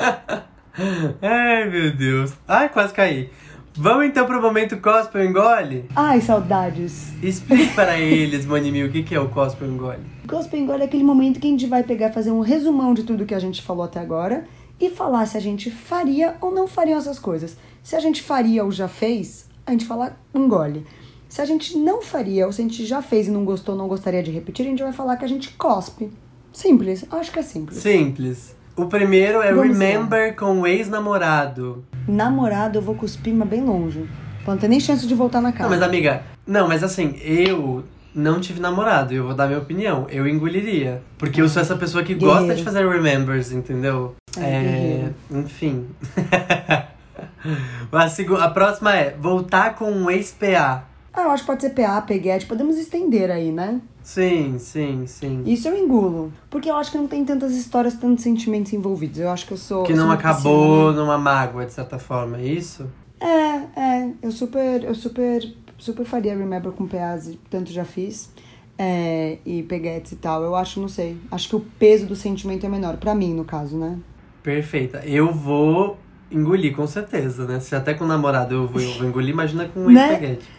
[1.23, 2.33] Ai, meu Deus.
[2.47, 3.31] Ai, quase caí.
[3.79, 5.85] Vamos então pro momento Cospe ou Engole?
[5.95, 7.13] Ai, saudades.
[7.23, 10.03] Explique para eles, Monimi, o que que é o Cospe ou Engole.
[10.27, 13.27] Gospel Engole é aquele momento que a gente vai pegar, fazer um resumão de tudo
[13.27, 14.45] que a gente falou até agora
[14.81, 17.57] e falar se a gente faria ou não faria essas coisas.
[17.83, 20.87] Se a gente faria ou já fez, a gente fala engole.
[21.29, 23.89] Se a gente não faria ou se a gente já fez e não gostou, não
[23.89, 26.11] gostaria de repetir, a gente vai falar que a gente cospe.
[26.57, 27.77] Simples, acho que é simples.
[27.79, 28.57] Simples.
[28.75, 29.85] O primeiro é Vamos lá.
[29.85, 31.85] Remember com o ex-namorado.
[32.09, 34.09] Namorado, eu vou cuspir, mas bem longe.
[34.43, 35.69] Pra não ter nem chance de voltar na Não, casa.
[35.69, 37.85] mas amiga, não, mas assim, eu
[38.15, 40.07] não tive namorado, eu vou dar minha opinião.
[40.09, 41.03] Eu engoliria.
[41.19, 42.57] Porque eu sou essa pessoa que gosta Guerreiro.
[42.57, 44.17] de fazer remembers, entendeu?
[44.39, 45.11] É, É.
[45.31, 45.87] Enfim.
[47.93, 50.87] a, a próxima é voltar com um ex-PA.
[51.13, 53.79] Ah, eu acho que pode ser PA, peguete, podemos estender aí, né?
[54.07, 55.43] Sim, sim, sim.
[55.45, 56.33] Isso eu engulo.
[56.49, 59.19] Porque eu acho que não tem tantas histórias, tantos sentimentos envolvidos.
[59.19, 59.83] Eu acho que eu sou.
[59.83, 62.87] Que não acabou numa mágoa, de certa forma, é isso?
[63.19, 64.11] É, é.
[64.23, 64.85] Eu super.
[64.85, 65.53] Eu super.
[65.77, 66.85] Super faria Remember com
[67.27, 68.31] e tanto já fiz.
[68.79, 70.41] É, e peguetes e tal.
[70.45, 71.17] Eu acho, não sei.
[71.29, 72.99] Acho que o peso do sentimento é menor.
[72.99, 73.99] Pra mim, no caso, né?
[74.41, 75.03] Perfeita.
[75.05, 75.99] Eu vou
[76.31, 77.59] engolir, com certeza, né?
[77.59, 80.11] Se até com o namorado eu vou, eu vou engolir, imagina com um Né?
[80.11, 80.56] ex-peguete.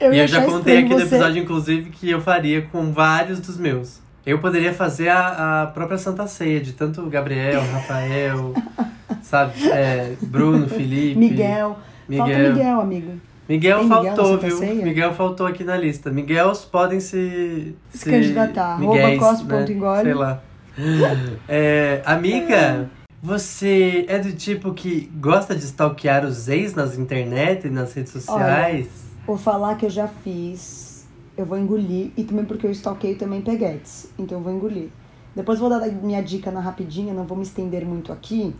[0.00, 3.56] Eu e eu já contei aqui no episódio, inclusive, que eu faria com vários dos
[3.56, 4.00] meus.
[4.24, 8.52] Eu poderia fazer a, a própria Santa Ceia, de tanto Gabriel, Rafael,
[9.22, 9.68] sabe?
[9.70, 11.18] É, Bruno, Felipe.
[11.18, 11.78] Miguel.
[12.16, 12.52] Falta Miguel.
[12.52, 13.12] Miguel, amigo.
[13.48, 14.58] Miguel Tem Miguel faltou, viu?
[14.58, 14.84] Ceia?
[14.84, 16.10] Miguel faltou aqui na lista.
[16.10, 17.74] Miguels podem se.
[17.90, 18.74] Se candidatar.
[18.74, 20.02] Arroba Miguéis, cospe.engole.
[20.02, 20.40] Sei lá.
[21.48, 22.88] É, amiga,
[23.20, 28.12] você é do tipo que gosta de stalkear os ex nas internet e nas redes
[28.12, 29.07] sociais?
[29.28, 31.06] Vou falar que eu já fiz.
[31.36, 32.10] Eu vou engolir.
[32.16, 34.08] E também porque eu stalkeio também peguetes.
[34.18, 34.88] Então eu vou engolir.
[35.36, 38.56] Depois eu vou dar minha dica na rapidinha, não vou me estender muito aqui.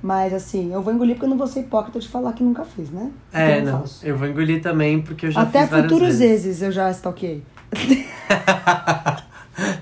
[0.00, 2.64] Mas assim, eu vou engolir porque eu não vou ser hipócrita de falar que nunca
[2.64, 3.10] fiz, né?
[3.32, 3.80] É, Então eu não.
[3.80, 4.06] faço.
[4.06, 6.46] Eu vou engolir também, porque eu já Até fiz várias futuros vezes.
[6.46, 7.42] exes eu já stalkeei.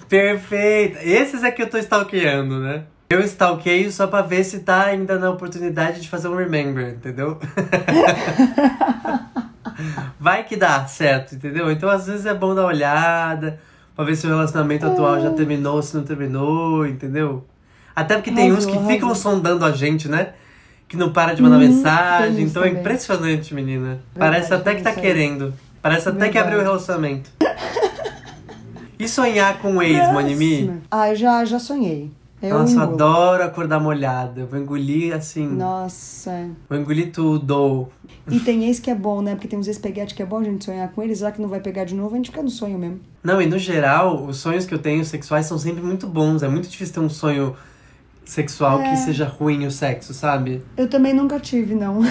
[0.08, 0.98] Perfeito!
[1.02, 2.84] Esses é que eu tô stalkeando, né?
[3.10, 7.38] Eu stalkeio só pra ver se tá ainda na oportunidade de fazer um remember, entendeu?
[10.18, 11.70] Vai que dá certo, entendeu?
[11.70, 13.60] Então às vezes é bom dar uma olhada,
[13.94, 17.44] pra ver se o relacionamento atual já terminou, se não terminou, entendeu?
[17.94, 20.32] Até porque tem uns que ficam sondando a gente, né?
[20.88, 22.44] Que não para de mandar Hum, mensagem.
[22.44, 22.80] Então é também.
[22.80, 23.86] impressionante, menina.
[23.86, 25.54] Verdade, Parece até que tá querendo.
[25.80, 26.76] Parece até que abriu o Verdade.
[26.84, 27.30] relacionamento.
[28.98, 30.80] E sonhar com o ex, Monimi?
[30.90, 32.10] Ah, eu já, já sonhei.
[32.46, 32.92] Eu Nossa, engulo.
[32.94, 34.40] adoro acordar molhada.
[34.42, 35.46] Eu vou engolir assim.
[35.46, 36.50] Nossa.
[36.68, 37.88] Vou engolir tudo.
[38.30, 39.34] E tem ex que é bom, né?
[39.34, 41.48] Porque tem uns ex-peguete que é bom a gente sonhar com eles, já que não
[41.48, 43.00] vai pegar de novo, a gente fica no sonho mesmo.
[43.22, 46.42] Não, e no geral, os sonhos que eu tenho sexuais são sempre muito bons.
[46.42, 47.54] É muito difícil ter um sonho
[48.24, 48.90] sexual É.
[48.90, 50.62] que seja ruim o sexo, sabe?
[50.76, 52.00] Eu também nunca tive, não.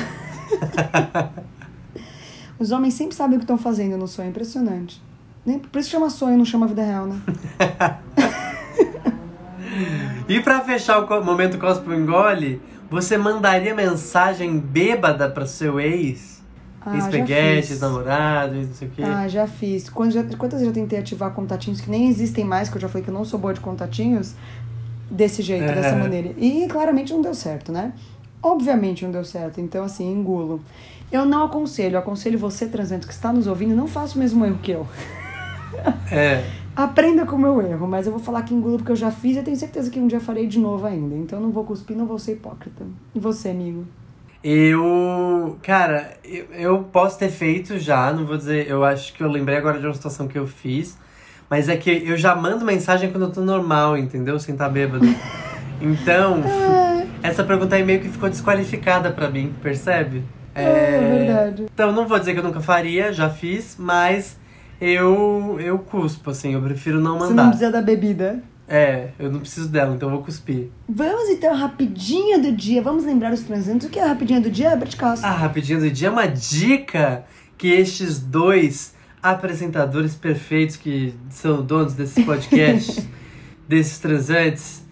[2.60, 5.02] Os homens sempre sabem o que estão fazendo no sonho, impressionante.
[5.46, 7.20] Nem, por isso chama sonho, não chama vida real, né?
[10.28, 16.42] E pra fechar o momento Cospo Engole, você mandaria mensagem bêbada pra seu ex?
[16.86, 16.92] Ah,
[17.70, 17.80] fiz.
[17.80, 19.04] namorado, não sei o quê.
[19.04, 19.90] Ah, já fiz.
[19.90, 22.90] Quando já- quantas vezes eu tentei ativar contatinhos que nem existem mais, que eu já
[22.90, 24.34] falei que eu não sou boa de contatinhos,
[25.10, 25.76] desse jeito, É.
[25.76, 26.32] dessa maneira.
[26.38, 27.94] E claramente não deu certo, né?
[28.42, 30.62] Obviamente não deu certo, então assim, engulo.
[31.12, 34.44] Eu não aconselho, eu aconselho você, transante, que está nos ouvindo, não faça o mesmo
[34.46, 34.88] erro que eu.
[36.12, 36.44] É.
[36.76, 39.36] Aprenda com o meu erro, mas eu vou falar que engulo porque eu já fiz
[39.36, 41.16] e eu tenho certeza que um dia farei de novo ainda.
[41.16, 42.84] Então eu não vou cuspir, não vou ser hipócrita.
[43.14, 43.86] E você, amigo?
[44.44, 45.58] Eu.
[45.62, 48.68] Cara, eu, eu posso ter feito já, não vou dizer.
[48.68, 50.98] Eu acho que eu lembrei agora de uma situação que eu fiz.
[51.50, 54.40] Mas é que eu já mando mensagem quando eu tô normal, entendeu?
[54.40, 55.06] Sem estar bêbado.
[55.82, 56.42] Então,
[57.22, 60.24] essa pergunta aí meio que ficou desqualificada pra mim, percebe?
[60.56, 61.66] É, verdade.
[61.74, 64.38] Então, não vou dizer que eu nunca faria, já fiz, mas
[64.86, 67.44] eu eu cuspo, assim, eu prefiro não Você mandar.
[67.44, 68.44] não precisa da bebida.
[68.68, 70.70] É, eu não preciso dela, então eu vou cuspir.
[70.88, 72.82] Vamos então, rapidinha do dia.
[72.82, 73.88] Vamos lembrar os transantes.
[73.88, 75.28] O que é a rapidinha do dia, Herbert Castro?
[75.28, 77.26] Ah, rapidinho do dia, uma dica
[77.58, 83.08] que estes dois apresentadores perfeitos que são donos desse podcast,
[83.68, 84.84] desses transantes,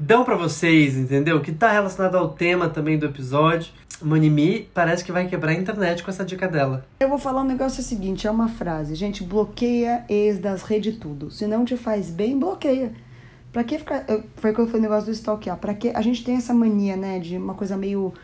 [0.00, 1.40] dão pra vocês, entendeu?
[1.40, 3.72] Que tá relacionado ao tema também do episódio.
[4.02, 6.86] Monimi parece que vai quebrar a internet com essa dica dela.
[7.00, 8.94] Eu vou falar um negócio seguinte, é uma frase.
[8.94, 11.30] Gente, bloqueia ex das redes tudo.
[11.30, 12.92] Se não te faz bem, bloqueia.
[13.52, 14.06] Pra que ficar...
[14.36, 15.58] Foi quando foi o negócio do stalkear.
[15.58, 15.90] Pra que...
[15.90, 18.14] A gente tem essa mania, né, de uma coisa meio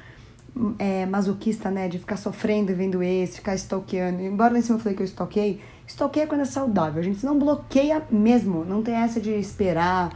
[0.78, 4.22] é, masoquista, né, de ficar sofrendo e vendo ex, ficar stalkeando.
[4.22, 7.00] Embora lá em cima eu falei que eu stalkeei, stalkeia quando é saudável.
[7.00, 8.64] A gente não bloqueia mesmo.
[8.64, 10.10] Não tem essa de esperar.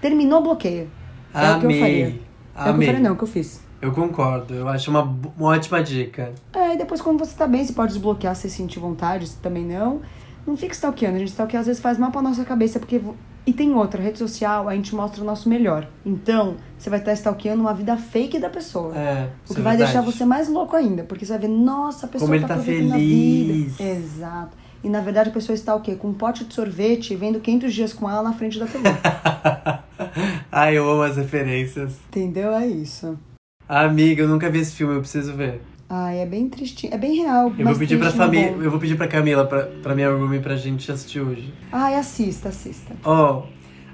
[0.00, 0.88] Terminou, bloqueia.
[1.34, 2.06] É o que eu faria.
[2.06, 3.60] É o que eu falei, não, é o que eu fiz.
[3.82, 6.32] Eu concordo, eu acho uma, uma ótima dica.
[6.54, 9.64] É, e depois quando você tá bem, você pode desbloquear se sentir vontade, se também
[9.64, 10.00] não.
[10.46, 13.00] Não fica stalkeando, a gente stalkeia às vezes faz mal pra nossa cabeça, porque...
[13.46, 15.86] E tem outra, rede social, a gente mostra o nosso melhor.
[16.06, 18.96] Então, você vai estar stalkeando uma vida fake da pessoa.
[18.96, 19.92] É, o que é vai verdade.
[19.92, 22.54] deixar você mais louco ainda, porque você vai ver, nossa, a pessoa Como ele tá
[22.54, 23.76] a feliz.
[23.76, 23.82] vida.
[23.82, 24.56] Exato.
[24.84, 25.96] E na verdade a pessoa está o quê?
[25.96, 28.84] Com um pote de sorvete vendo 500 dias com ela na frente da TV.
[30.52, 31.94] Ai, eu amo as referências.
[32.08, 32.52] Entendeu?
[32.52, 33.18] É isso.
[33.66, 35.62] Amiga, eu nunca vi esse filme, eu preciso ver.
[35.88, 36.92] Ai, é bem tristinho.
[36.92, 37.50] É bem real.
[37.58, 40.40] Eu vou pedir pra no família, eu vou pedir pra Camila, pra, pra minha roomie,
[40.40, 41.52] pra gente assistir hoje.
[41.72, 42.94] Ai, assista, assista.
[43.02, 43.44] Ó,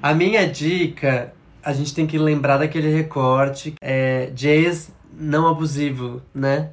[0.02, 1.32] a minha dica,
[1.62, 6.70] a gente tem que lembrar daquele recorte é, ex não abusivo, né?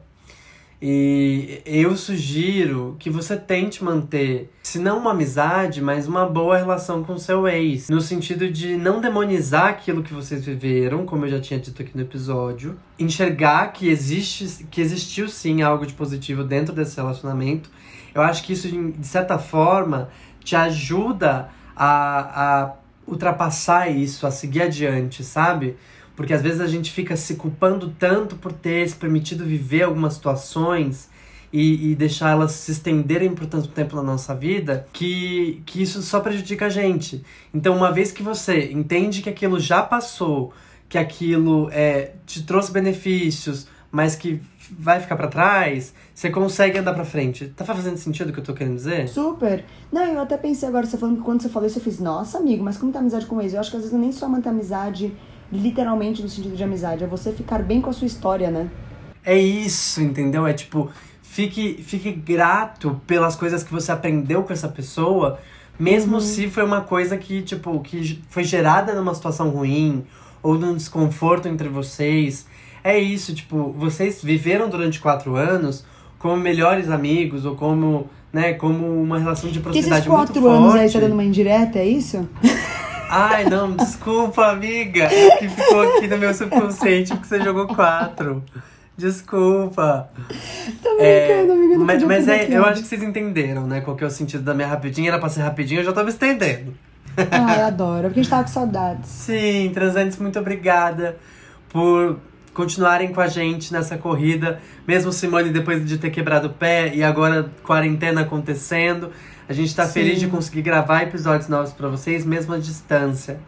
[0.80, 7.04] E eu sugiro que você tente manter, se não uma amizade, mas uma boa relação
[7.04, 7.90] com seu ex.
[7.90, 11.92] No sentido de não demonizar aquilo que vocês viveram, como eu já tinha dito aqui
[11.96, 12.78] no episódio.
[13.00, 17.72] Enxergar que, existe, que existiu sim algo de positivo dentro desse relacionamento.
[18.14, 20.10] Eu acho que isso, de certa forma,
[20.44, 22.74] te ajuda a, a
[23.08, 25.76] ultrapassar isso, a seguir adiante, sabe?
[26.18, 30.16] Porque às vezes a gente fica se culpando tanto por ter se permitido viver algumas
[30.16, 31.08] situações
[31.54, 36.02] e, e deixar elas se estenderem por tanto tempo na nossa vida que, que isso
[36.02, 37.24] só prejudica a gente.
[37.54, 40.52] Então, uma vez que você entende que aquilo já passou,
[40.90, 44.42] que aquilo é, te trouxe benefícios, mas que
[44.72, 47.54] vai ficar pra trás, você consegue andar pra frente.
[47.56, 49.08] Tá fazendo sentido o que eu tô querendo dizer?
[49.08, 49.64] Super.
[49.92, 52.40] Não, eu até pensei agora, você falando que quando você falou isso, eu fiz, nossa,
[52.40, 53.54] amigo, mas como tá amizade com ex?
[53.54, 55.16] Eu acho que às vezes nem só manter amizade,
[55.52, 58.70] literalmente no sentido de amizade, é você ficar bem com a sua história, né?
[59.24, 60.46] É isso, entendeu?
[60.48, 60.90] É tipo,
[61.22, 65.40] fique, fique grato pelas coisas que você aprendeu com essa pessoa,
[65.80, 70.04] mesmo se foi uma coisa que, tipo, que foi gerada numa situação ruim
[70.42, 72.48] ou num desconforto entre vocês.
[72.84, 75.86] É isso, tipo, vocês viveram durante quatro anos
[76.18, 80.72] como melhores amigos ou como, né, como uma relação de esses proximidade muito quatro anos
[80.72, 80.80] forte.
[80.82, 82.28] aí você tá dando uma indireta, é isso?
[83.10, 85.04] Ai, não, desculpa, amiga.
[85.04, 88.44] É que ficou aqui no meu subconsciente porque você jogou quatro.
[88.98, 90.10] Desculpa.
[90.82, 93.82] Tô brincando, amiga, eu não mas mas é, eu acho que vocês entenderam, né?
[93.82, 95.10] Qual que é o sentido da minha rapidinha.
[95.10, 96.74] Era pra ser rapidinho, eu já tô me estendendo.
[97.32, 99.10] Ai, adoro, porque a gente tava com saudades.
[99.10, 101.18] Sim, transantes, muito obrigada
[101.70, 102.20] por
[102.58, 104.60] continuarem com a gente nessa corrida.
[104.88, 109.12] Mesmo Simone, depois de ter quebrado o pé e agora quarentena acontecendo,
[109.48, 109.94] a gente tá Sim.
[109.94, 113.40] feliz de conseguir gravar episódios novos pra vocês, mesmo à distância,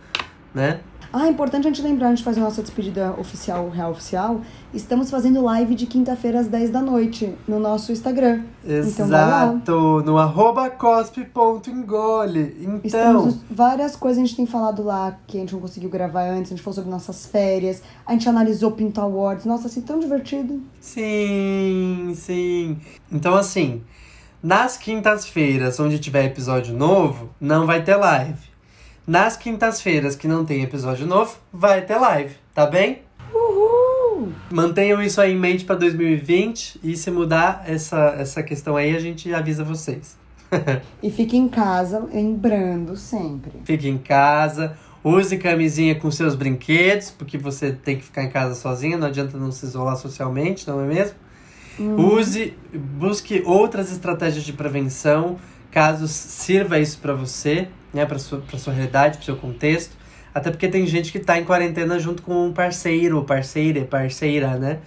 [0.54, 0.82] né?
[1.12, 4.42] Ah, é importante a gente lembrar, a gente fazer a nossa despedida oficial, real oficial.
[4.72, 8.44] Estamos fazendo live de quinta-feira às 10 da noite no nosso Instagram.
[8.64, 9.08] Então.
[9.08, 12.56] Exato, no arroba cospe.engole.
[12.62, 16.30] Então, Estamos várias coisas a gente tem falado lá que a gente não conseguiu gravar
[16.30, 16.52] antes.
[16.52, 17.82] A gente falou sobre nossas férias.
[18.06, 19.46] A gente analisou Pinto Awards.
[19.46, 20.62] Nossa, assim, tão divertido.
[20.80, 22.78] sim, sim.
[23.12, 23.82] Então, assim,
[24.44, 28.49] nas quintas-feiras, onde tiver episódio novo, não vai ter live.
[29.10, 33.02] Nas quintas-feiras que não tem episódio novo, vai ter live, tá bem?
[33.34, 34.32] Uhul!
[34.52, 39.00] Mantenham isso aí em mente para 2020 e se mudar essa, essa questão aí, a
[39.00, 40.16] gente avisa vocês.
[41.02, 43.54] E fique em casa, lembrando sempre.
[43.66, 48.54] Fique em casa, use camisinha com seus brinquedos, porque você tem que ficar em casa
[48.54, 51.16] sozinha, não adianta não se isolar socialmente, não é mesmo?
[51.80, 55.40] Use, busque outras estratégias de prevenção,
[55.72, 59.96] caso sirva isso para você, né, para sua, pra sua realidade, para seu contexto.
[60.34, 64.80] Até porque tem gente que tá em quarentena junto com um parceiro, parceira, parceira, né?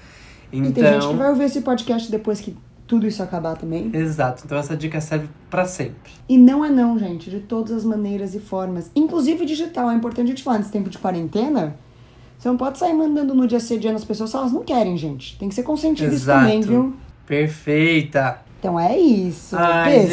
[0.52, 3.90] Então, E tem gente que vai ouvir esse podcast depois que tudo isso acabar também.
[3.94, 4.42] exato.
[4.44, 6.12] Então essa dica serve para sempre.
[6.28, 8.90] E não é não, gente, de todas as maneiras e formas.
[8.94, 11.74] Inclusive digital, é importante a gente falar, nesse tempo de quarentena,
[12.38, 15.38] você não pode sair mandando no dia assediando as pessoas se elas não querem, gente.
[15.38, 16.40] Tem que ser consciente disso Exato.
[16.40, 16.94] também, viu?
[17.26, 18.40] Perfeita.
[18.58, 19.56] Então é isso.
[19.56, 20.10] Ai, Beijos.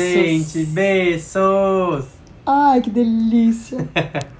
[0.53, 2.05] gente, beijos.
[2.51, 3.77] Ai, que delícia.